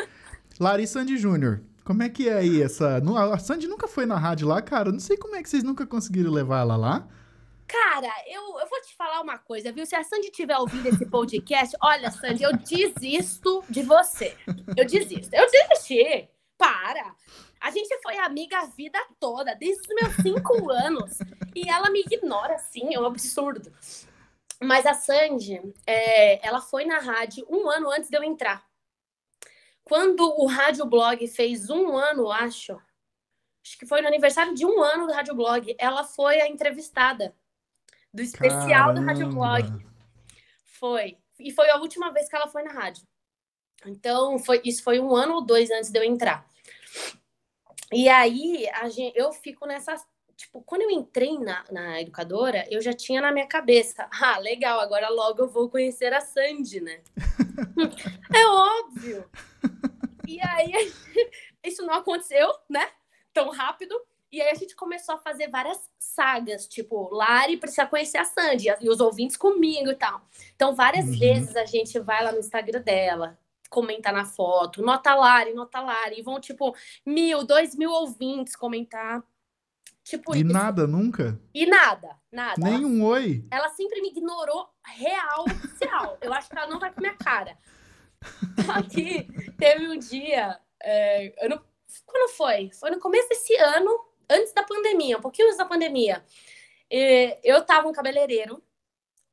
[0.59, 3.01] Larissa Sandy Júnior, como é que é aí essa.
[3.33, 4.91] A Sandy nunca foi na rádio lá, cara.
[4.91, 7.07] Não sei como é que vocês nunca conseguiram levar ela lá.
[7.67, 9.85] Cara, eu, eu vou te falar uma coisa, viu?
[9.85, 14.37] Se a Sandy tiver ouvindo esse podcast, olha, Sandy, eu desisto de você.
[14.77, 15.35] Eu desisto.
[15.35, 16.29] Eu desisti.
[16.57, 17.15] Para.
[17.61, 21.19] A gente foi amiga a vida toda, desde os meus cinco anos.
[21.55, 23.71] E ela me ignora, assim, é um absurdo.
[24.63, 28.66] Mas a Sandy, é, ela foi na rádio um ano antes de eu entrar.
[29.87, 32.73] Quando o Rádio Blog fez um ano, acho,
[33.65, 37.33] acho que foi no aniversário de um ano do Rádio Blog, ela foi a entrevistada
[38.13, 39.01] do especial Caramba.
[39.01, 39.87] do Rádio Blog.
[40.65, 41.17] Foi.
[41.39, 43.07] E foi a última vez que ela foi na rádio.
[43.87, 46.45] Então, foi, isso foi um ano ou dois antes de eu entrar.
[47.93, 49.95] E aí, a gente, eu fico nessa.
[50.37, 54.81] Tipo, quando eu entrei na, na educadora, eu já tinha na minha cabeça: ah, legal,
[54.81, 57.01] agora logo eu vou conhecer a Sandy, né?
[58.35, 59.31] é óbvio.
[60.27, 60.73] E aí,
[61.65, 62.89] isso não aconteceu, né?
[63.33, 63.95] Tão rápido.
[64.31, 68.69] E aí a gente começou a fazer várias sagas, tipo, Lari precisa conhecer a Sandy,
[68.81, 70.21] e os ouvintes comigo e tal.
[70.55, 71.19] Então, várias uhum.
[71.19, 73.39] vezes a gente vai lá no Instagram dela,
[73.71, 76.75] comentar na foto, nota Lari, nota Lari, e vão, tipo,
[77.05, 79.23] mil, dois mil ouvintes comentar.
[80.03, 80.53] Tipo, e isso.
[80.53, 81.41] nada, nunca?
[81.55, 82.55] E nada, nada.
[82.59, 83.45] Nem um oi?
[83.51, 86.19] Ela sempre me ignorou real, oficial.
[86.21, 87.57] Eu acho que ela não vai com minha cara.
[88.75, 91.63] Aqui, teve um dia, é, ano,
[92.05, 92.71] quando foi?
[92.73, 93.91] Foi no começo desse ano,
[94.29, 96.25] antes da pandemia, um pouquinho antes da pandemia,
[97.43, 98.63] eu tava um cabeleireiro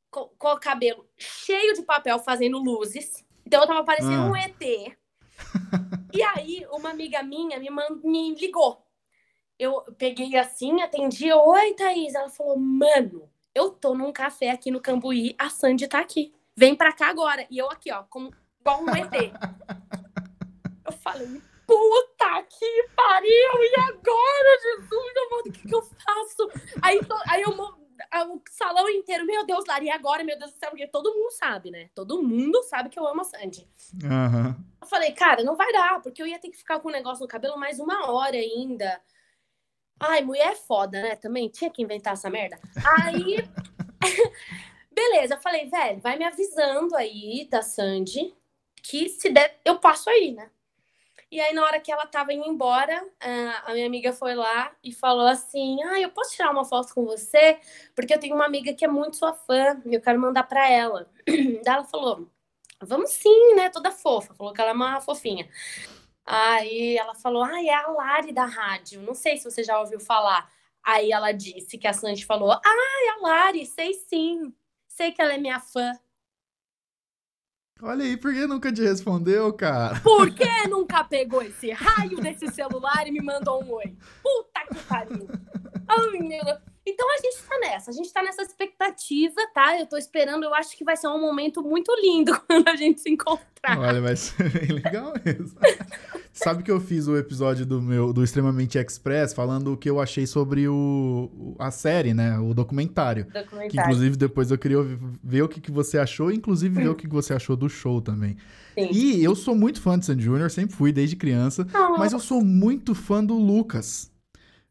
[0.10, 3.26] com, com, o cabelo cheio de papel fazendo luzes.
[3.46, 4.30] Então eu tava parecendo ah.
[4.30, 4.62] um ET.
[6.14, 7.70] e aí, uma amiga minha me,
[8.04, 8.86] me ligou.
[9.58, 11.32] Eu peguei assim, atendi.
[11.32, 12.16] Oi, Thaís.
[12.16, 16.34] Ela falou: Mano, eu tô num café aqui no Cambuí, a Sandy tá aqui.
[16.56, 17.46] Vem pra cá agora.
[17.50, 18.32] E eu aqui, ó, como,
[18.64, 19.34] igual um ET.
[20.86, 23.30] eu falei, puta que pariu!
[23.30, 26.50] E agora, Jesus, amor, o que, que eu faço?
[26.82, 30.88] Aí, aí eu, o salão inteiro, meu Deus, Lari, agora, meu Deus do céu, porque
[30.88, 31.90] todo mundo sabe, né?
[31.94, 33.68] Todo mundo sabe que eu amo a Sandy.
[34.02, 34.56] Uhum.
[34.82, 37.22] Eu falei, cara, não vai dar, porque eu ia ter que ficar com o negócio
[37.22, 39.02] no cabelo mais uma hora ainda.
[40.00, 41.16] Ai, mulher é foda, né?
[41.18, 42.60] Também tinha que inventar essa merda.
[43.04, 43.38] Aí,
[44.92, 48.34] beleza, eu falei, velho, vai me avisando aí da Sandy
[48.84, 50.52] que se der, eu passo aí, né?
[51.32, 53.04] E aí, na hora que ela tava indo embora,
[53.66, 57.06] a minha amiga foi lá e falou assim: Ah, eu posso tirar uma foto com
[57.06, 57.60] você?
[57.96, 60.70] Porque eu tenho uma amiga que é muito sua fã e eu quero mandar para
[60.70, 61.10] ela.
[61.28, 62.30] Daí ela falou:
[62.80, 63.70] Vamos sim, né?
[63.72, 64.36] Toda fofa.
[64.36, 65.50] Falou que ela é uma fofinha.
[66.24, 69.02] Aí ela falou: Ah, é a Lari da rádio.
[69.02, 70.48] Não sei se você já ouviu falar.
[70.84, 74.54] Aí ela disse que a Sandy falou: Ah, é a Lari, sei sim.
[74.88, 75.94] Sei que ela é minha fã.
[77.86, 80.00] Olha aí, por que nunca te respondeu, cara?
[80.00, 83.94] Por que nunca pegou esse raio desse celular e me mandou um oi?
[84.24, 85.28] Puta que pariu.
[85.86, 86.73] Ai, meu Deus.
[86.86, 89.80] Então a gente tá nessa, a gente tá nessa expectativa, tá?
[89.80, 93.00] Eu tô esperando, eu acho que vai ser um momento muito lindo quando a gente
[93.00, 93.80] se encontrar.
[93.80, 95.58] Olha, vai ser bem legal mesmo.
[96.34, 100.02] Sabe que eu fiz o episódio do meu do Extremamente Express falando o que eu
[100.02, 102.38] achei sobre o, a série, né?
[102.40, 103.26] O documentário.
[103.26, 103.70] documentário.
[103.70, 104.80] Que inclusive depois eu queria
[105.24, 108.02] ver o que, que você achou, inclusive ver o que, que você achou do show
[108.02, 108.36] também.
[108.74, 108.90] Sim.
[108.92, 112.20] E eu sou muito fã de Sandy Júnior, sempre fui desde criança, Oh, mas eu
[112.20, 114.12] sou muito fã do Lucas.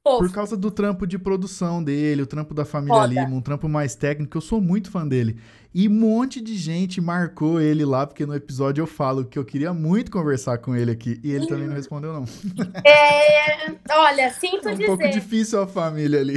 [0.04, 3.14] Por causa do trampo de produção dele, o trampo da família Foda.
[3.14, 5.38] Lima, um trampo mais técnico, eu sou muito fã dele.
[5.72, 9.44] E um monte de gente marcou ele lá, porque no episódio eu falo que eu
[9.44, 11.20] queria muito conversar com ele aqui.
[11.22, 12.24] E ele também não respondeu, não.
[12.84, 16.34] É, olha, sinto É um pouco dizer, difícil a família ali.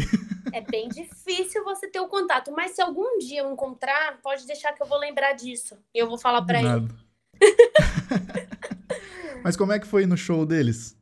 [0.53, 4.73] é bem difícil você ter o contato, mas se algum dia eu encontrar, pode deixar
[4.73, 5.75] que eu vou lembrar disso.
[5.93, 6.87] E eu vou falar pra ele.
[9.43, 10.95] Mas como é que foi no show deles?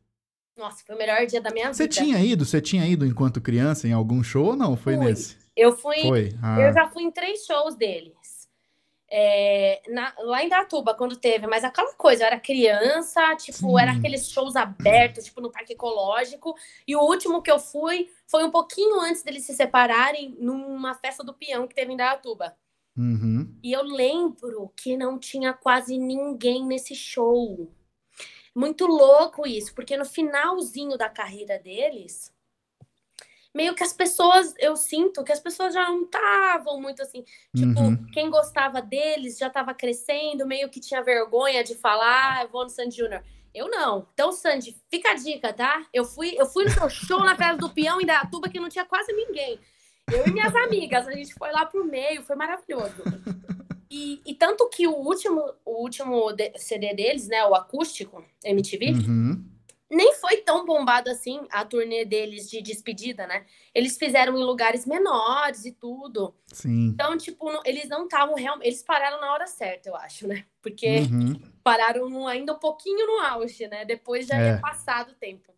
[0.55, 1.95] Nossa, foi o melhor dia da minha Você vida.
[1.95, 2.45] tinha ido?
[2.45, 4.77] Você tinha ido enquanto criança em algum show ou não?
[4.77, 5.05] Foi Fui.
[5.05, 5.37] nesse?
[5.55, 6.29] Eu fui, Foi.
[6.29, 8.47] eu Ah, já fui em três shows deles.
[9.15, 13.79] É, na- lá em Datuba, quando teve, mas aquela coisa, eu era criança, tipo, Sim.
[13.79, 16.55] era aqueles shows abertos, tipo, no Parque Ecológico.
[16.87, 21.23] E o último que eu fui foi um pouquinho antes deles se separarem, numa festa
[21.23, 22.55] do peão que teve em Datuba.
[22.97, 23.53] uhum.
[23.63, 27.71] E eu lembro que não tinha quase ninguém nesse show.
[28.55, 32.31] Muito louco isso, porque no finalzinho da carreira deles,
[33.53, 37.23] meio que as pessoas, eu sinto que as pessoas já não estavam muito assim.
[37.55, 38.07] Tipo, Uhum.
[38.11, 42.63] quem gostava deles já estava crescendo, meio que tinha vergonha de falar, ah, eu vou
[42.63, 43.23] no Sandy Júnior.
[43.53, 44.07] Eu não.
[44.13, 45.85] Então, Sandy, fica a dica, tá?
[45.93, 48.69] Eu fui, eu fui no seu show na Casa do Peão em Datuba que não
[48.69, 49.59] tinha quase ninguém.
[50.11, 52.95] Eu e minhas amigas, a gente foi lá pro meio, foi maravilhoso.
[53.95, 56.25] E, e tanto que o último, o último
[56.57, 59.45] CD deles, né, o acústico, MTV, Uhum.
[59.87, 63.45] nem foi tão bombado assim a turnê deles de despedida, né?
[63.71, 66.33] Eles fizeram em lugares menores e tudo.
[66.51, 66.87] Sim.
[66.87, 68.65] Então, tipo, não- eles não estavam realmente.
[68.67, 70.43] Eles pararam na hora certa, eu acho, né?
[70.59, 71.39] Porque Uhum.
[71.63, 73.85] pararam ainda um pouquinho no auge, né?
[73.85, 74.47] Depois já É.
[74.47, 75.53] ia passado o tempo.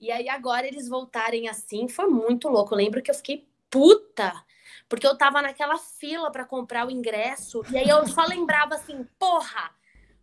[0.00, 2.74] E aí agora eles voltarem assim, foi muito louco.
[2.74, 4.32] Eu lembro que eu fiquei puta,
[4.92, 9.06] porque eu tava naquela fila pra comprar o ingresso, e aí eu só lembrava assim,
[9.18, 9.70] porra,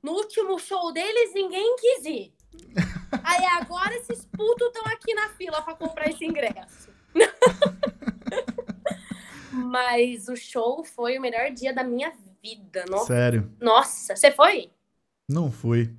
[0.04, 2.34] no último show deles ninguém quis ir.
[3.24, 6.92] Aí agora esses putos estão aqui na fila pra comprar esse ingresso.
[9.52, 12.14] Mas o show foi o melhor dia da minha
[12.44, 12.86] vida.
[12.88, 13.52] Nossa, Sério.
[13.60, 14.16] Nossa.
[14.16, 14.70] você foi?
[15.28, 15.92] Não fui.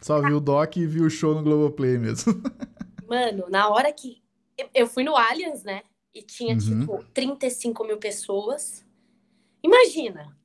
[0.00, 2.40] Só vi o Doc e vi o show no Globoplay mesmo.
[3.08, 4.22] Mano, na hora que.
[4.56, 5.82] eu- Eu fui no Allianz, né?
[6.14, 6.80] E tinha, Uhum.
[6.80, 8.84] tipo, 35 mil pessoas.
[9.62, 10.36] Imagina.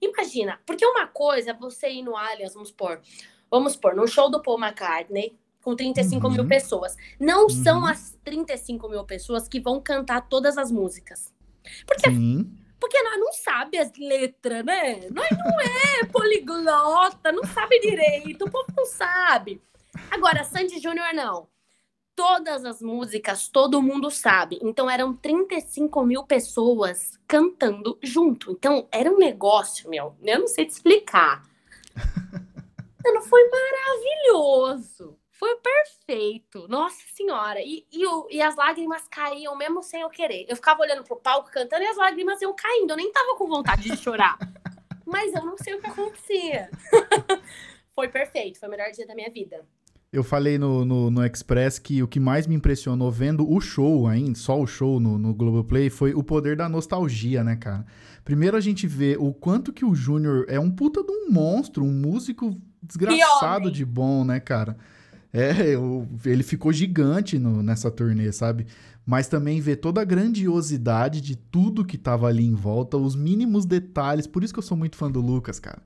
[0.00, 0.60] Imagina.
[0.66, 3.00] Porque uma coisa é você ir no Allianz, vamos supor.
[3.50, 6.48] Vamos supor, num show do Paul McCartney, com 35 mil Uhum.
[6.48, 6.96] pessoas.
[7.20, 7.86] Não são Uhum.
[7.86, 11.32] as 35 mil pessoas que vão cantar todas as músicas.
[11.86, 12.50] Porque, Sim.
[12.80, 15.08] porque nós não sabe as letras, né?
[15.10, 19.62] Nós não é poliglota, não sabe direito, o povo não sabe.
[20.10, 21.48] Agora, Sandy Júnior não.
[22.18, 24.58] Todas as músicas, todo mundo sabe.
[24.60, 28.50] Então, eram 35 mil pessoas cantando junto.
[28.50, 30.16] Então, era um negócio, meu.
[30.20, 31.44] Eu não sei te explicar.
[33.04, 35.16] Mano, foi maravilhoso.
[35.30, 36.66] Foi perfeito.
[36.66, 37.60] Nossa Senhora.
[37.60, 38.02] E, e,
[38.34, 40.44] e as lágrimas caíam mesmo sem eu querer.
[40.48, 42.90] Eu ficava olhando pro palco cantando e as lágrimas iam caindo.
[42.90, 44.36] Eu nem tava com vontade de chorar.
[45.06, 46.68] Mas eu não sei o que acontecia.
[47.94, 48.58] foi perfeito.
[48.58, 49.64] Foi o melhor dia da minha vida.
[50.10, 54.06] Eu falei no, no, no Express que o que mais me impressionou vendo o show
[54.06, 57.84] ainda, só o show no, no Globoplay, foi o poder da nostalgia, né, cara?
[58.24, 61.84] Primeiro a gente vê o quanto que o Júnior é um puta de um monstro,
[61.84, 64.78] um músico desgraçado de bom, né, cara?
[65.30, 68.66] É, o- ele ficou gigante no- nessa turnê, sabe?
[69.04, 73.66] Mas também ver toda a grandiosidade de tudo que tava ali em volta, os mínimos
[73.66, 74.26] detalhes.
[74.26, 75.82] Por isso que eu sou muito fã do Lucas, cara.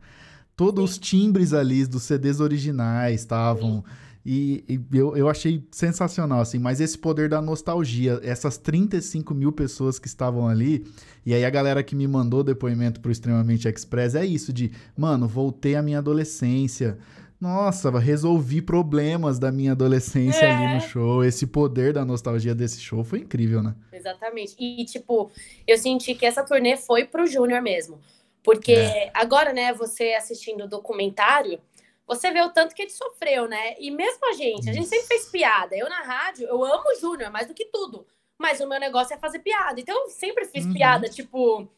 [0.56, 3.84] Todos os timbres ali dos CDs originais estavam.
[4.24, 6.58] E, e eu, eu achei sensacional, assim.
[6.58, 10.86] Mas esse poder da nostalgia, essas 35 mil pessoas que estavam ali.
[11.26, 15.26] E aí a galera que me mandou depoimento pro Extremamente Express é isso: de, mano,
[15.26, 16.98] voltei à minha adolescência.
[17.40, 20.52] Nossa, resolvi problemas da minha adolescência É.
[20.54, 21.24] ali no show.
[21.24, 23.74] Esse poder da nostalgia desse show foi incrível, né?
[23.92, 24.54] Exatamente.
[24.60, 25.28] E, tipo,
[25.66, 27.98] eu senti que essa turnê foi pro Júnior mesmo.
[28.44, 29.10] Porque É.
[29.12, 31.58] agora, né, você assistindo o documentário,
[32.06, 33.74] você vê o tanto que ele sofreu, né?
[33.78, 35.76] E mesmo a gente, a gente sempre fez piada.
[35.76, 38.06] Eu na rádio, eu amo o Júnior mais do que tudo.
[38.38, 39.80] Mas o meu negócio é fazer piada.
[39.80, 40.72] Então eu sempre fiz uhum.
[40.72, 41.68] piada, tipo,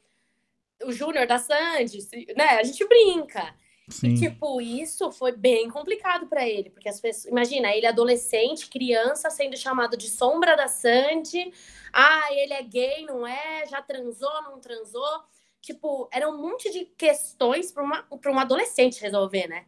[0.82, 1.98] o Júnior da Sandy,
[2.36, 2.58] né?
[2.58, 3.54] A gente brinca.
[3.88, 4.14] Sim.
[4.14, 7.30] E, tipo, isso foi bem complicado para ele, porque as pessoas.
[7.30, 11.52] Imagina, ele adolescente, criança, sendo chamado de sombra da Sandy.
[11.92, 13.66] Ah, ele é gay, não é?
[13.66, 15.22] Já transou, não transou?
[15.60, 19.66] Tipo, era um monte de questões para um adolescente resolver, né?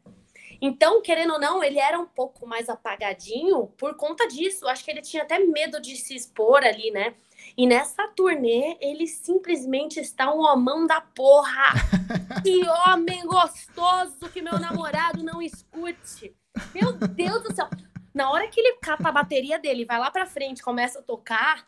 [0.60, 4.66] Então, querendo ou não, ele era um pouco mais apagadinho por conta disso.
[4.68, 7.14] Acho que ele tinha até medo de se expor ali, né?
[7.56, 11.72] E nessa turnê, ele simplesmente está um homão da porra.
[12.42, 16.34] que homem gostoso que meu namorado não escute.
[16.74, 17.68] Meu Deus do céu.
[18.14, 21.66] Na hora que ele cata a bateria dele, vai lá pra frente, começa a tocar.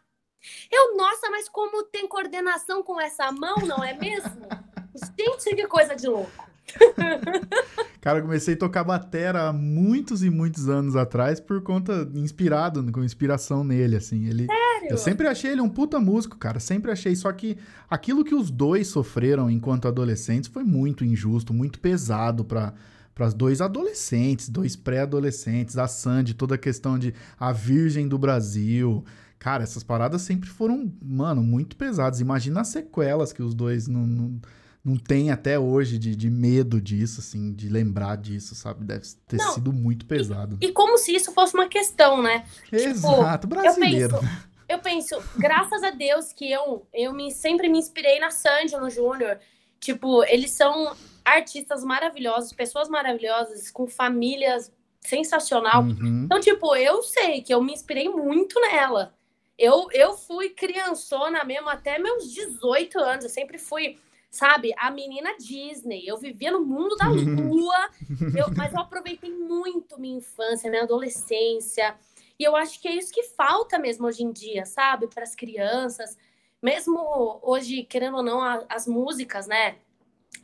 [0.71, 4.49] Eu, nossa, mas como tem coordenação com essa mão, não é mesmo?
[5.19, 6.48] Gente, que coisa de louco.
[8.01, 12.91] Cara, eu comecei a tocar batera há muitos e muitos anos atrás por conta, inspirado,
[12.93, 14.27] com inspiração nele, assim.
[14.27, 14.89] Ele, Sério?
[14.89, 17.15] Eu sempre achei ele um puta músico, cara, sempre achei.
[17.17, 17.59] Só que
[17.91, 22.73] aquilo que os dois sofreram enquanto adolescentes foi muito injusto, muito pesado para
[23.15, 28.17] para os dois adolescentes, dois pré-adolescentes, a Sandy, toda a questão de a Virgem do
[28.17, 29.05] Brasil.
[29.41, 32.21] Cara, essas paradas sempre foram, mano, muito pesadas.
[32.21, 34.41] Imagina as sequelas que os dois não, não
[34.89, 38.85] não tem até hoje de, de medo disso, assim, de lembrar disso, sabe?
[38.85, 40.57] Deve ter não, sido muito pesado.
[40.61, 42.47] E, e, como se isso fosse uma questão, né?
[42.73, 44.17] Exato, tipo, brasileiro.
[44.17, 48.31] Eu penso, eu penso, graças a Deus que eu, eu me, sempre me inspirei na
[48.31, 49.39] Sandy, no Júnior.
[49.79, 55.83] Tipo, eles são artistas maravilhosos, pessoas maravilhosas, com famílias sensacional.
[55.83, 56.25] Uhum.
[56.25, 59.15] Então, tipo, eu sei que eu me inspirei muito nela.
[59.59, 63.25] Eu, eu fui criançona mesmo até meus 18 anos.
[63.25, 63.99] Eu sempre fui
[64.31, 64.75] sabe?
[64.77, 66.07] A menina Disney.
[66.07, 67.91] Eu vivia no mundo da lua,
[68.37, 71.97] eu, mas eu aproveitei muito minha infância, minha adolescência.
[72.39, 75.09] E eu acho que é isso que falta mesmo hoje em dia, sabe?
[75.09, 76.17] Para as crianças.
[76.63, 79.77] Mesmo hoje, querendo ou não, as músicas, né?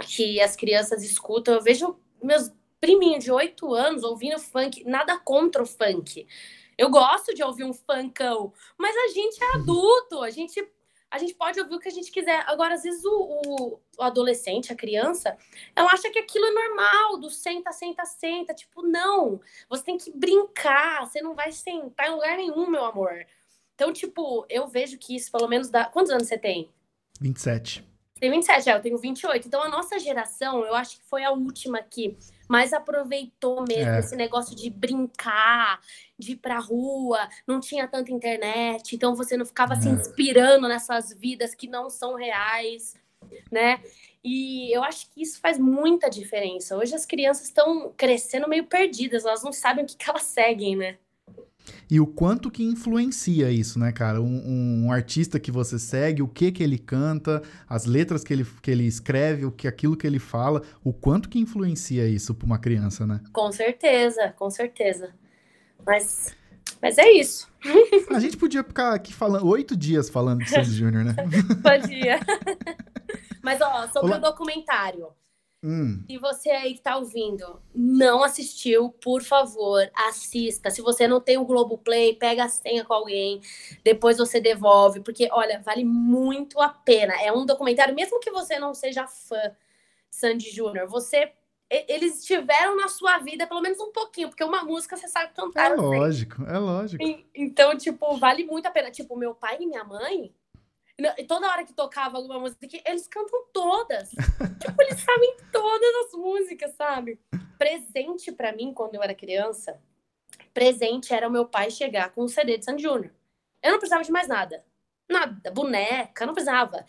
[0.00, 1.54] Que as crianças escutam.
[1.54, 6.26] Eu vejo meus priminhos de oito anos ouvindo funk, nada contra o funk.
[6.76, 10.60] Eu gosto de ouvir um funkão, mas a gente é adulto, a gente
[11.14, 12.42] a gente pode ouvir o que a gente quiser.
[12.48, 15.36] Agora, às vezes, o, o, adolescente, a criança,
[15.76, 18.52] ela acha que aquilo é normal, do senta, senta, senta.
[18.52, 19.40] Tipo, não.
[19.68, 23.24] Você tem que brincar, você não vai sentar em lugar nenhum, meu amor.
[23.76, 25.84] Então, tipo, eu vejo que isso, pelo menos, dá.
[25.84, 26.68] Quantos anos você tem?
[27.20, 27.84] 27.
[28.18, 29.46] Tem 27, é, eu tenho 28.
[29.46, 32.16] Então, a nossa geração, eu acho que foi a última que
[32.48, 33.98] mais aproveitou mesmo é.
[34.00, 35.80] esse negócio de brincar,
[36.18, 39.80] de ir pra rua, não tinha tanta internet, então você não ficava é.
[39.80, 42.94] se inspirando nessas vidas que não são reais,
[43.50, 43.80] né?
[44.22, 46.76] E eu acho que isso faz muita diferença.
[46.76, 50.76] Hoje as crianças estão crescendo meio perdidas, elas não sabem o que, que elas seguem,
[50.76, 50.98] né?
[51.90, 54.20] E o quanto que influencia isso, né, cara?
[54.20, 58.46] Um, um, artista que você segue, o que que ele canta, as letras que ele,
[58.62, 62.46] que ele escreve, o que aquilo que ele fala, o quanto que influencia isso para
[62.46, 63.20] uma criança, né?
[63.32, 65.10] Com certeza, com certeza.
[65.86, 66.34] Mas,
[66.80, 67.48] mas é isso.
[68.10, 71.14] A gente podia ficar aqui falando oito dias falando de Sandy Júnior, né?
[71.62, 72.20] Podia.
[73.42, 74.18] Mas, ó, sobre Olá.
[74.18, 75.08] o documentário.
[75.66, 76.04] Hum.
[76.06, 80.68] Se você aí que tá ouvindo não assistiu, por favor, assista.
[80.70, 83.40] Se você não tem o Globoplay, pega a senha com alguém,
[83.82, 87.14] depois você devolve, porque, olha, vale muito a pena.
[87.22, 89.54] É um documentário, mesmo que você não seja fã de
[90.10, 91.32] Sandy Júnior, você
[91.88, 95.72] eles estiveram na sua vida pelo menos um pouquinho, porque uma música você sabe cantar.
[95.72, 97.02] É lógico, é lógico.
[97.02, 98.90] E, então, tipo, vale muito a pena.
[98.90, 100.32] Tipo, meu pai e minha mãe,
[100.98, 104.10] e toda hora que tocava alguma música, eles cantam todas.
[104.60, 107.20] tipo, eles sabem todas as músicas, sabe?
[107.58, 109.80] Presente para mim, quando eu era criança,
[110.52, 113.12] presente era o meu pai chegar com um CD de Sandy Júnior.
[113.62, 114.64] Eu não precisava de mais nada.
[115.08, 116.84] Nada, boneca, não precisava.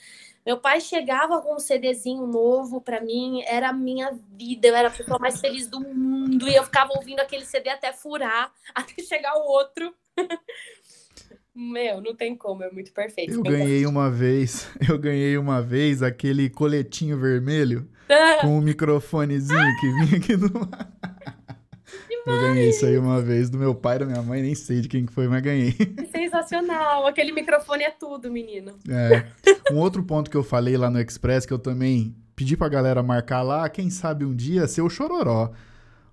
[0.46, 4.90] Meu pai chegava com um CDzinho novo para mim, era a minha vida, eu era
[4.90, 9.02] a pessoa mais feliz do mundo e eu ficava ouvindo aquele CD até furar, até
[9.02, 9.94] chegar o outro.
[11.56, 13.34] Meu, não tem como, é muito perfeito.
[13.34, 18.40] Eu ganhei uma vez, eu ganhei uma vez aquele coletinho vermelho ah.
[18.42, 20.50] com um microfonezinho que vinha aqui no.
[22.28, 24.90] Eu ganhei isso aí uma vez do meu pai, da minha mãe, nem sei de
[24.90, 25.76] quem que foi, mas ganhei.
[26.12, 28.74] Sensacional, aquele microfone é tudo, menino.
[28.90, 29.28] É.
[29.72, 33.04] Um outro ponto que eu falei lá no Express, que eu também pedi pra galera
[33.04, 35.52] marcar lá, quem sabe um dia ser o Chororó.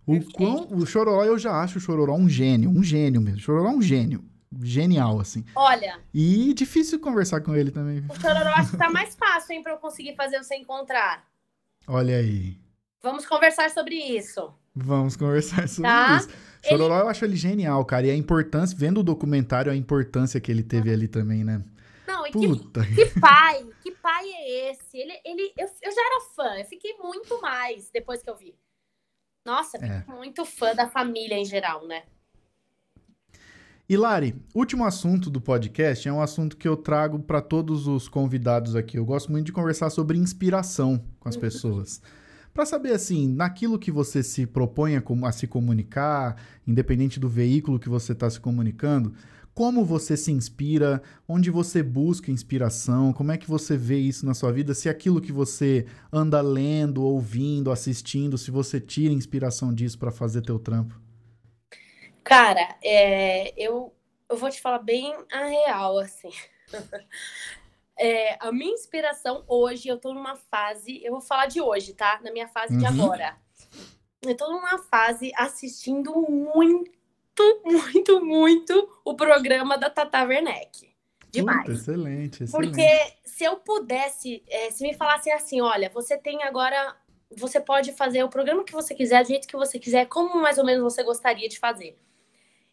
[0.07, 3.39] O, quão, o Chororó, eu já acho o Chororó um gênio, um gênio mesmo.
[3.39, 4.23] O Chororó é um gênio
[4.61, 5.45] genial, assim.
[5.55, 6.01] Olha.
[6.13, 8.05] E difícil conversar com ele também.
[8.09, 11.25] O Chororó acho que tá mais fácil, hein, pra eu conseguir fazer você encontrar.
[11.87, 12.57] Olha aí.
[13.03, 14.53] Vamos conversar sobre isso.
[14.75, 16.17] Vamos conversar sobre tá?
[16.17, 16.31] isso.
[16.63, 17.05] Chororó, ele...
[17.05, 18.07] eu acho ele genial, cara.
[18.07, 21.63] E a importância, vendo o documentário, a importância que ele teve ali também, né?
[22.07, 22.85] Não, e Puta.
[22.85, 24.97] Que, que pai, que pai é esse?
[24.97, 28.55] Ele, ele, eu, eu já era fã, eu fiquei muito mais depois que eu vi.
[29.45, 30.05] Nossa, é.
[30.13, 32.05] muito fã da família em geral, né?
[33.89, 38.09] E Lari, último assunto do podcast é um assunto que eu trago para todos os
[38.09, 38.97] convidados aqui.
[38.97, 42.01] Eu gosto muito de conversar sobre inspiração com as pessoas.
[42.55, 47.79] Para saber assim, naquilo que você se propõe a, a se comunicar, independente do veículo
[47.79, 49.15] que você está se comunicando,
[49.53, 54.33] como você se inspira, onde você busca inspiração, como é que você vê isso na
[54.33, 59.99] sua vida, se aquilo que você anda lendo, ouvindo, assistindo, se você tira inspiração disso
[59.99, 60.99] para fazer teu trampo.
[62.25, 63.95] Cara, é, eu,
[64.29, 66.31] eu vou te falar bem a real, assim.
[67.99, 72.21] é, a minha inspiração hoje, eu tô numa fase, eu vou falar de hoje, tá?
[72.23, 72.81] Na minha fase uhum.
[72.81, 73.37] de agora.
[74.23, 77.03] Eu tô numa fase assistindo muito
[77.65, 80.93] muito, muito o programa da Tata Werneck.
[81.31, 81.61] Demais.
[81.61, 82.51] Puta, excelente, excelente.
[82.51, 86.95] Porque se eu pudesse, é, se me falassem assim, olha, você tem agora,
[87.35, 90.59] você pode fazer o programa que você quiser, do jeito que você quiser, como mais
[90.59, 91.99] ou menos você gostaria de fazer.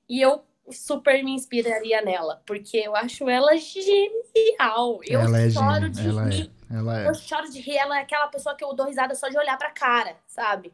[0.09, 4.99] E eu super me inspiraria nela, porque eu acho ela genial.
[5.05, 6.51] Eu ela é choro é de ela rir.
[6.69, 7.07] É, ela é.
[7.09, 7.77] Eu choro de rir.
[7.77, 10.73] Ela é aquela pessoa que eu dou risada só de olhar pra cara, sabe?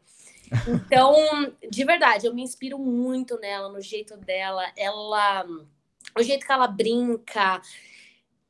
[0.66, 1.14] Então,
[1.68, 4.64] de verdade, eu me inspiro muito nela, no jeito dela.
[4.76, 5.46] Ela.
[6.18, 7.60] O jeito que ela brinca.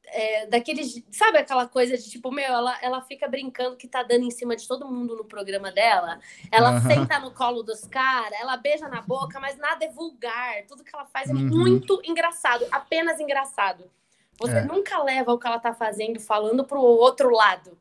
[0.08, 1.02] É, daqueles.
[1.10, 4.54] Sabe aquela coisa de tipo, meu, ela, ela fica brincando que tá dando em cima
[4.54, 6.20] de todo mundo no programa dela.
[6.50, 6.80] Ela uhum.
[6.82, 10.64] senta no colo dos caras, ela beija na boca, mas nada é vulgar.
[10.68, 11.40] Tudo que ela faz é uhum.
[11.40, 13.90] muito engraçado, apenas engraçado.
[14.38, 14.64] Você é.
[14.64, 17.78] nunca leva o que ela tá fazendo falando pro outro lado.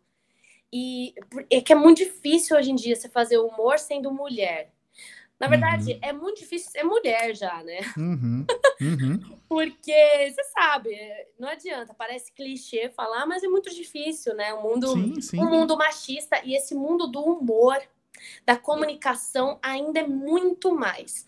[0.71, 1.13] E
[1.49, 4.74] é que é muito difícil hoje em dia você fazer humor sendo mulher.
[5.39, 5.99] Na verdade, uhum.
[6.01, 7.79] é muito difícil ser mulher já, né?
[7.97, 8.45] Uhum.
[8.81, 9.37] Uhum.
[9.49, 10.97] Porque, você sabe,
[11.37, 14.53] não adianta, parece clichê falar, mas é muito difícil, né?
[14.53, 15.39] O mundo, sim, sim.
[15.39, 17.77] Um mundo machista e esse mundo do humor,
[18.45, 21.27] da comunicação, ainda é muito mais.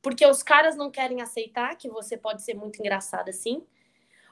[0.00, 3.62] Porque os caras não querem aceitar que você pode ser muito engraçada assim.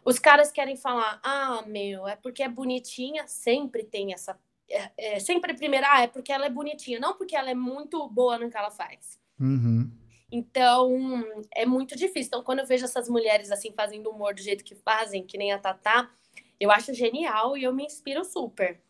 [0.04, 4.38] Os caras querem falar, ah, meu, é porque é bonitinha, sempre tem essa.
[4.72, 8.08] É, é, sempre primeiro, ah, é porque ela é bonitinha, não porque ela é muito
[8.08, 9.20] boa no que ela faz.
[9.38, 9.90] Uhum.
[10.30, 11.22] Então,
[11.54, 12.28] é muito difícil.
[12.28, 15.52] Então, quando eu vejo essas mulheres assim fazendo humor do jeito que fazem, que nem
[15.52, 16.10] a Tatá,
[16.58, 18.80] eu acho genial e eu me inspiro super.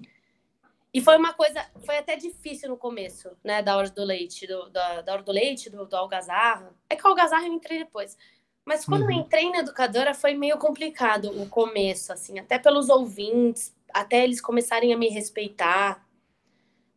[0.95, 4.68] E foi uma coisa, foi até difícil no começo, né, da hora do leite, do,
[4.68, 6.72] da, da hora do leite, do, do algazarra.
[6.89, 8.16] É que o algazarra eu entrei depois.
[8.64, 9.11] Mas quando uhum.
[9.11, 14.40] eu entrei na educadora foi meio complicado o começo, assim, até pelos ouvintes, até eles
[14.40, 16.07] começarem a me respeitar,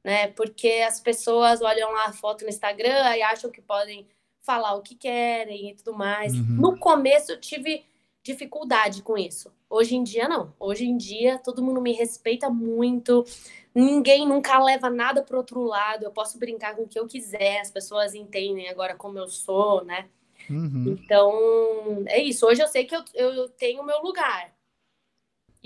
[0.04, 0.28] né?
[0.28, 4.08] Porque as pessoas olham lá a foto no Instagram e acham que podem
[4.42, 6.34] falar o que querem e tudo mais.
[6.34, 6.46] Uhum.
[6.48, 7.84] No começo eu tive
[8.24, 9.52] dificuldade com isso.
[9.70, 10.54] Hoje em dia não.
[10.60, 13.26] Hoje em dia todo mundo me respeita muito.
[13.74, 16.04] Ninguém nunca leva nada pro outro lado.
[16.04, 17.60] Eu posso brincar com o que eu quiser.
[17.60, 20.08] As pessoas entendem agora como eu sou, né?
[20.50, 20.96] Uhum.
[20.98, 22.46] Então, é isso.
[22.46, 24.55] Hoje eu sei que eu, eu tenho o meu lugar.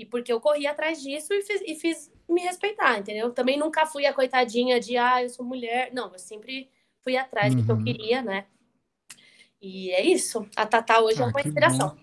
[0.00, 3.30] E porque eu corri atrás disso e fiz, e fiz me respeitar, entendeu?
[3.32, 5.90] Também nunca fui a coitadinha de, ah, eu sou mulher.
[5.92, 6.70] Não, eu sempre
[7.04, 7.60] fui atrás uhum.
[7.60, 7.84] do que eu uhum.
[7.84, 8.46] queria, né?
[9.60, 10.48] E é isso.
[10.56, 11.98] A Tatá hoje é ah, é uma inspiração.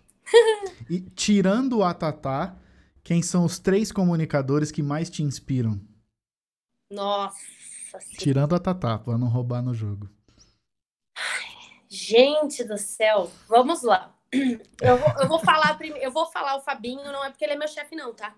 [0.87, 2.55] e tirando a Tatá,
[3.03, 5.81] quem são os três comunicadores que mais te inspiram?
[6.91, 7.35] Nossa.
[8.19, 10.07] Tirando a Tatá, pra não roubar no jogo.
[11.89, 14.15] Gente do céu, vamos lá.
[14.81, 17.53] Eu vou, eu vou falar primeiro, eu vou falar o Fabinho, não é porque ele
[17.53, 18.35] é meu chefe, não, tá?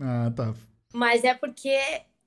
[0.00, 0.54] Ah, tá.
[0.92, 1.78] Mas é porque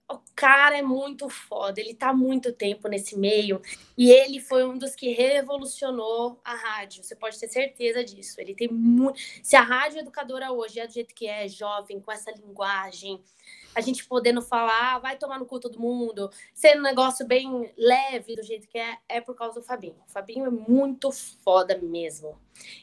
[0.09, 3.61] o cara é muito foda, ele tá há muito tempo nesse meio
[3.97, 7.03] e ele foi um dos que revolucionou a rádio.
[7.03, 8.39] Você pode ter certeza disso.
[8.39, 9.19] Ele tem muito.
[9.41, 13.21] Se a rádio educadora hoje é do jeito que é, jovem, com essa linguagem,
[13.75, 18.35] a gente podendo falar, vai tomar no cu todo mundo, sendo um negócio bem leve
[18.35, 19.95] do jeito que é, é por causa do Fabinho.
[20.07, 22.37] O Fabinho é muito foda mesmo.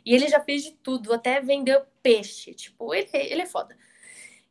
[0.04, 2.54] E ele já fez de tudo, até vendeu peixe.
[2.54, 3.76] Tipo, ele, ele é foda.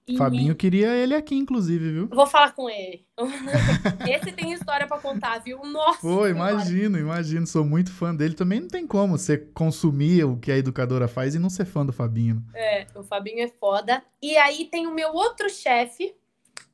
[0.10, 0.18] E...
[0.18, 2.08] Fabinho queria ele aqui, inclusive, viu?
[2.08, 3.06] Vou falar com ele.
[4.10, 5.64] Esse tem história para contar, viu?
[5.64, 6.00] Nossa!
[6.02, 7.46] Pô, imagino, imagino.
[7.46, 8.34] Sou muito fã dele.
[8.34, 11.86] Também não tem como você consumir o que a educadora faz e não ser fã
[11.86, 12.44] do Fabinho.
[12.56, 14.02] É, o Fabinho é foda.
[14.20, 16.16] E aí tem o meu outro chefe,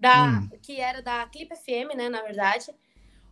[0.06, 0.50] da, hum.
[0.62, 2.72] que era da Clip FM, né, na verdade.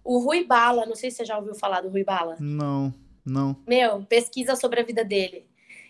[0.03, 2.35] O Rui Bala, não sei se você já ouviu falar do Rui Bala.
[2.39, 2.91] Não,
[3.23, 3.55] não.
[3.67, 5.45] Meu, pesquisa sobre a vida dele.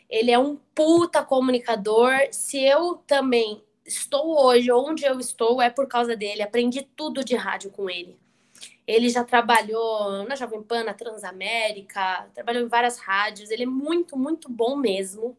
[0.09, 2.11] Ele é um puta comunicador.
[2.31, 6.41] Se eu também estou hoje onde eu estou é por causa dele.
[6.41, 8.19] Aprendi tudo de rádio com ele.
[8.85, 13.49] Ele já trabalhou na Jovem Pan, na Transamérica, trabalhou em várias rádios.
[13.49, 15.35] Ele é muito, muito bom mesmo.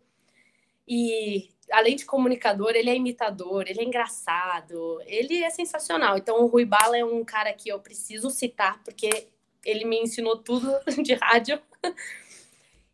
[0.88, 6.16] E além de comunicador, ele é imitador, ele é engraçado, ele é sensacional.
[6.16, 9.28] Então, o Rui Bala é um cara que eu preciso citar, porque
[9.64, 10.70] ele me ensinou tudo
[11.02, 11.58] de rádio.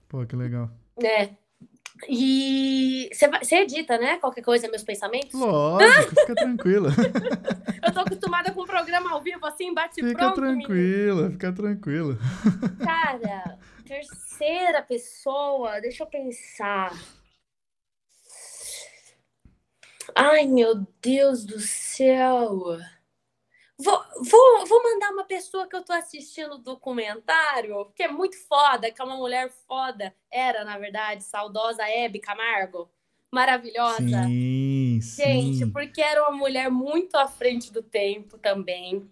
[0.08, 0.70] Pô, que legal.
[1.02, 1.30] É.
[2.08, 3.10] E
[3.42, 4.16] você edita, né?
[4.16, 5.34] Qualquer coisa, meus pensamentos?
[5.34, 6.90] Lógico, fica tranquila.
[7.84, 10.34] eu tô acostumada com um programa ao vivo, assim, bate fica pronto.
[10.34, 11.32] Fica tranquila, menino.
[11.32, 12.18] fica tranquila.
[12.82, 16.92] Cara, terceira pessoa, deixa eu pensar.
[20.22, 22.76] Ai, meu Deus do céu.
[23.78, 28.36] Vou, vou, vou mandar uma pessoa que eu tô assistindo o documentário, que é muito
[28.46, 30.14] foda, que é uma mulher foda.
[30.30, 32.90] Era, na verdade, saudosa Hebe Camargo.
[33.32, 34.24] Maravilhosa.
[34.24, 35.70] Sim, Gente, sim.
[35.70, 39.10] porque era uma mulher muito à frente do tempo também.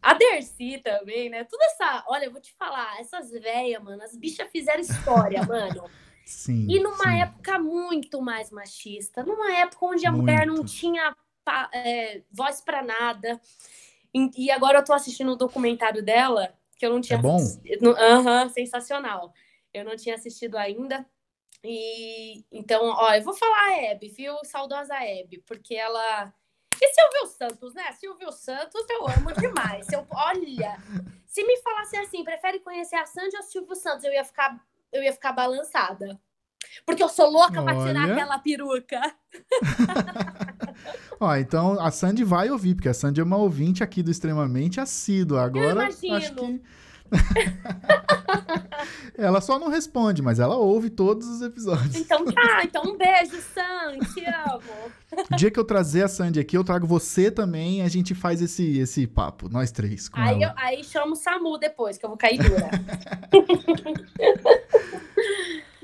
[0.00, 1.44] A Dercy também, né?
[1.44, 2.02] Tudo essa.
[2.08, 5.84] Olha, eu vou te falar, essas velhas, mano, as bichas fizeram história, mano.
[6.26, 6.66] Sim.
[6.68, 7.20] E numa sim.
[7.20, 10.22] época muito mais machista, numa época onde a muito.
[10.22, 11.16] mulher não tinha
[11.72, 13.40] é, voz para nada.
[14.12, 17.38] E agora eu tô assistindo o um documentário dela, que eu não tinha é bom?
[17.98, 19.32] Aham, uhum, sensacional.
[19.72, 21.06] Eu não tinha assistido ainda.
[21.62, 24.36] E então, ó, eu vou falar a Hebe, viu?
[24.44, 26.32] Saudosa Hebe, porque ela.
[26.80, 27.92] E Silvio Santos, né?
[27.92, 29.90] Silvio Santos eu amo demais.
[29.92, 30.76] Eu, olha,
[31.26, 34.62] se me falasse assim, prefere conhecer a Sandy ou Silvio Santos, eu ia ficar,
[34.96, 36.18] eu ia ficar balançada.
[36.84, 37.74] Porque eu sou louca olha.
[37.74, 39.00] pra tirar aquela peruca.
[41.18, 44.80] Ó, então a Sandy vai ouvir, porque a Sandy é uma ouvinte aqui do Extremamente
[44.80, 45.42] assídua.
[45.42, 46.62] Agora, acho que.
[49.16, 51.94] ela só não responde, mas ela ouve todos os episódios.
[51.94, 54.60] Então tá, então um beijo, Sandy, te amo.
[55.30, 58.42] O dia que eu trazer a Sandy aqui, eu trago você também a gente faz
[58.42, 60.10] esse, esse papo, nós três.
[60.12, 62.70] aí, eu, aí chamo o Samu depois, que eu vou cair dura.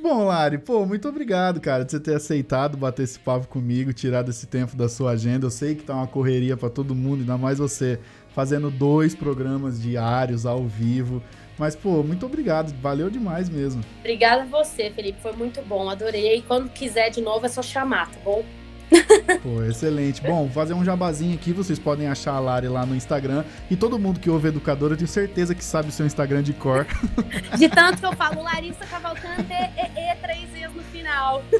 [0.03, 4.31] Bom, Lari, pô, muito obrigado, cara, de você ter aceitado bater esse papo comigo, tirado
[4.31, 5.47] esse tempo da sua agenda.
[5.47, 8.01] Eu sei que tá uma correria para todo mundo, ainda mais você
[8.35, 11.23] fazendo dois programas diários ao vivo.
[11.57, 13.85] Mas, pô, muito obrigado, valeu demais mesmo.
[14.01, 16.39] Obrigada a você, Felipe, foi muito bom, adorei.
[16.39, 18.45] E quando quiser de novo é só chamar, tá bom?
[19.43, 20.23] Pô, excelente.
[20.23, 23.45] Bom, fazer um jabazinho aqui, vocês podem achar a Lari lá no Instagram.
[23.71, 26.53] E todo mundo que ouve Educador, eu tenho certeza que sabe o seu Instagram de
[26.53, 26.87] cor.
[27.59, 31.43] De tanto que eu falo Larissa Cavalcante e, e, três vezes no final.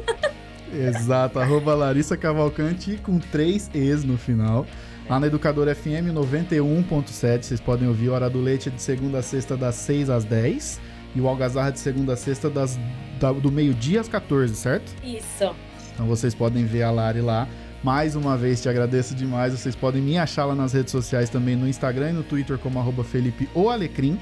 [0.73, 4.67] Exato, arroba Larissa Cavalcante com três E's no final.
[5.09, 9.57] Lá na Educador FM 91.7, vocês podem ouvir Hora do Leite de segunda a sexta,
[9.57, 10.81] das 6 às 10.
[11.15, 12.79] E o Algazarra de segunda a sexta, das,
[13.21, 14.95] da, do meio-dia às 14, certo?
[15.05, 15.55] Isso.
[15.95, 17.49] Então vocês podem ver a Lari lá.
[17.83, 19.53] Mais uma vez, te agradeço demais.
[19.53, 22.79] Vocês podem me achar lá nas redes sociais também, no Instagram e no Twitter, como
[22.79, 24.19] arroba Felipe ou Alecrim.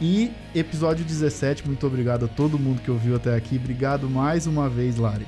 [0.00, 3.56] E episódio 17, muito obrigado a todo mundo que ouviu até aqui.
[3.56, 5.26] Obrigado mais uma vez, Lari.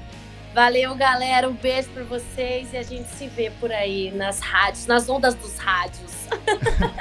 [0.54, 1.48] Valeu, galera.
[1.48, 5.34] Um beijo para vocês e a gente se vê por aí nas rádios, nas ondas
[5.34, 6.12] dos rádios.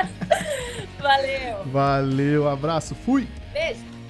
[0.99, 1.65] Valeu.
[1.65, 3.27] Valeu, abraço, fui.
[3.53, 4.00] Beijo.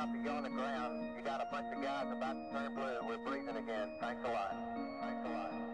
[0.00, 1.04] Copy you on the ground.
[1.14, 3.06] You got a bunch of guys about to turn blue.
[3.06, 3.90] We're breathing again.
[4.00, 4.56] Thanks a lot.
[5.02, 5.69] Thanks a lot.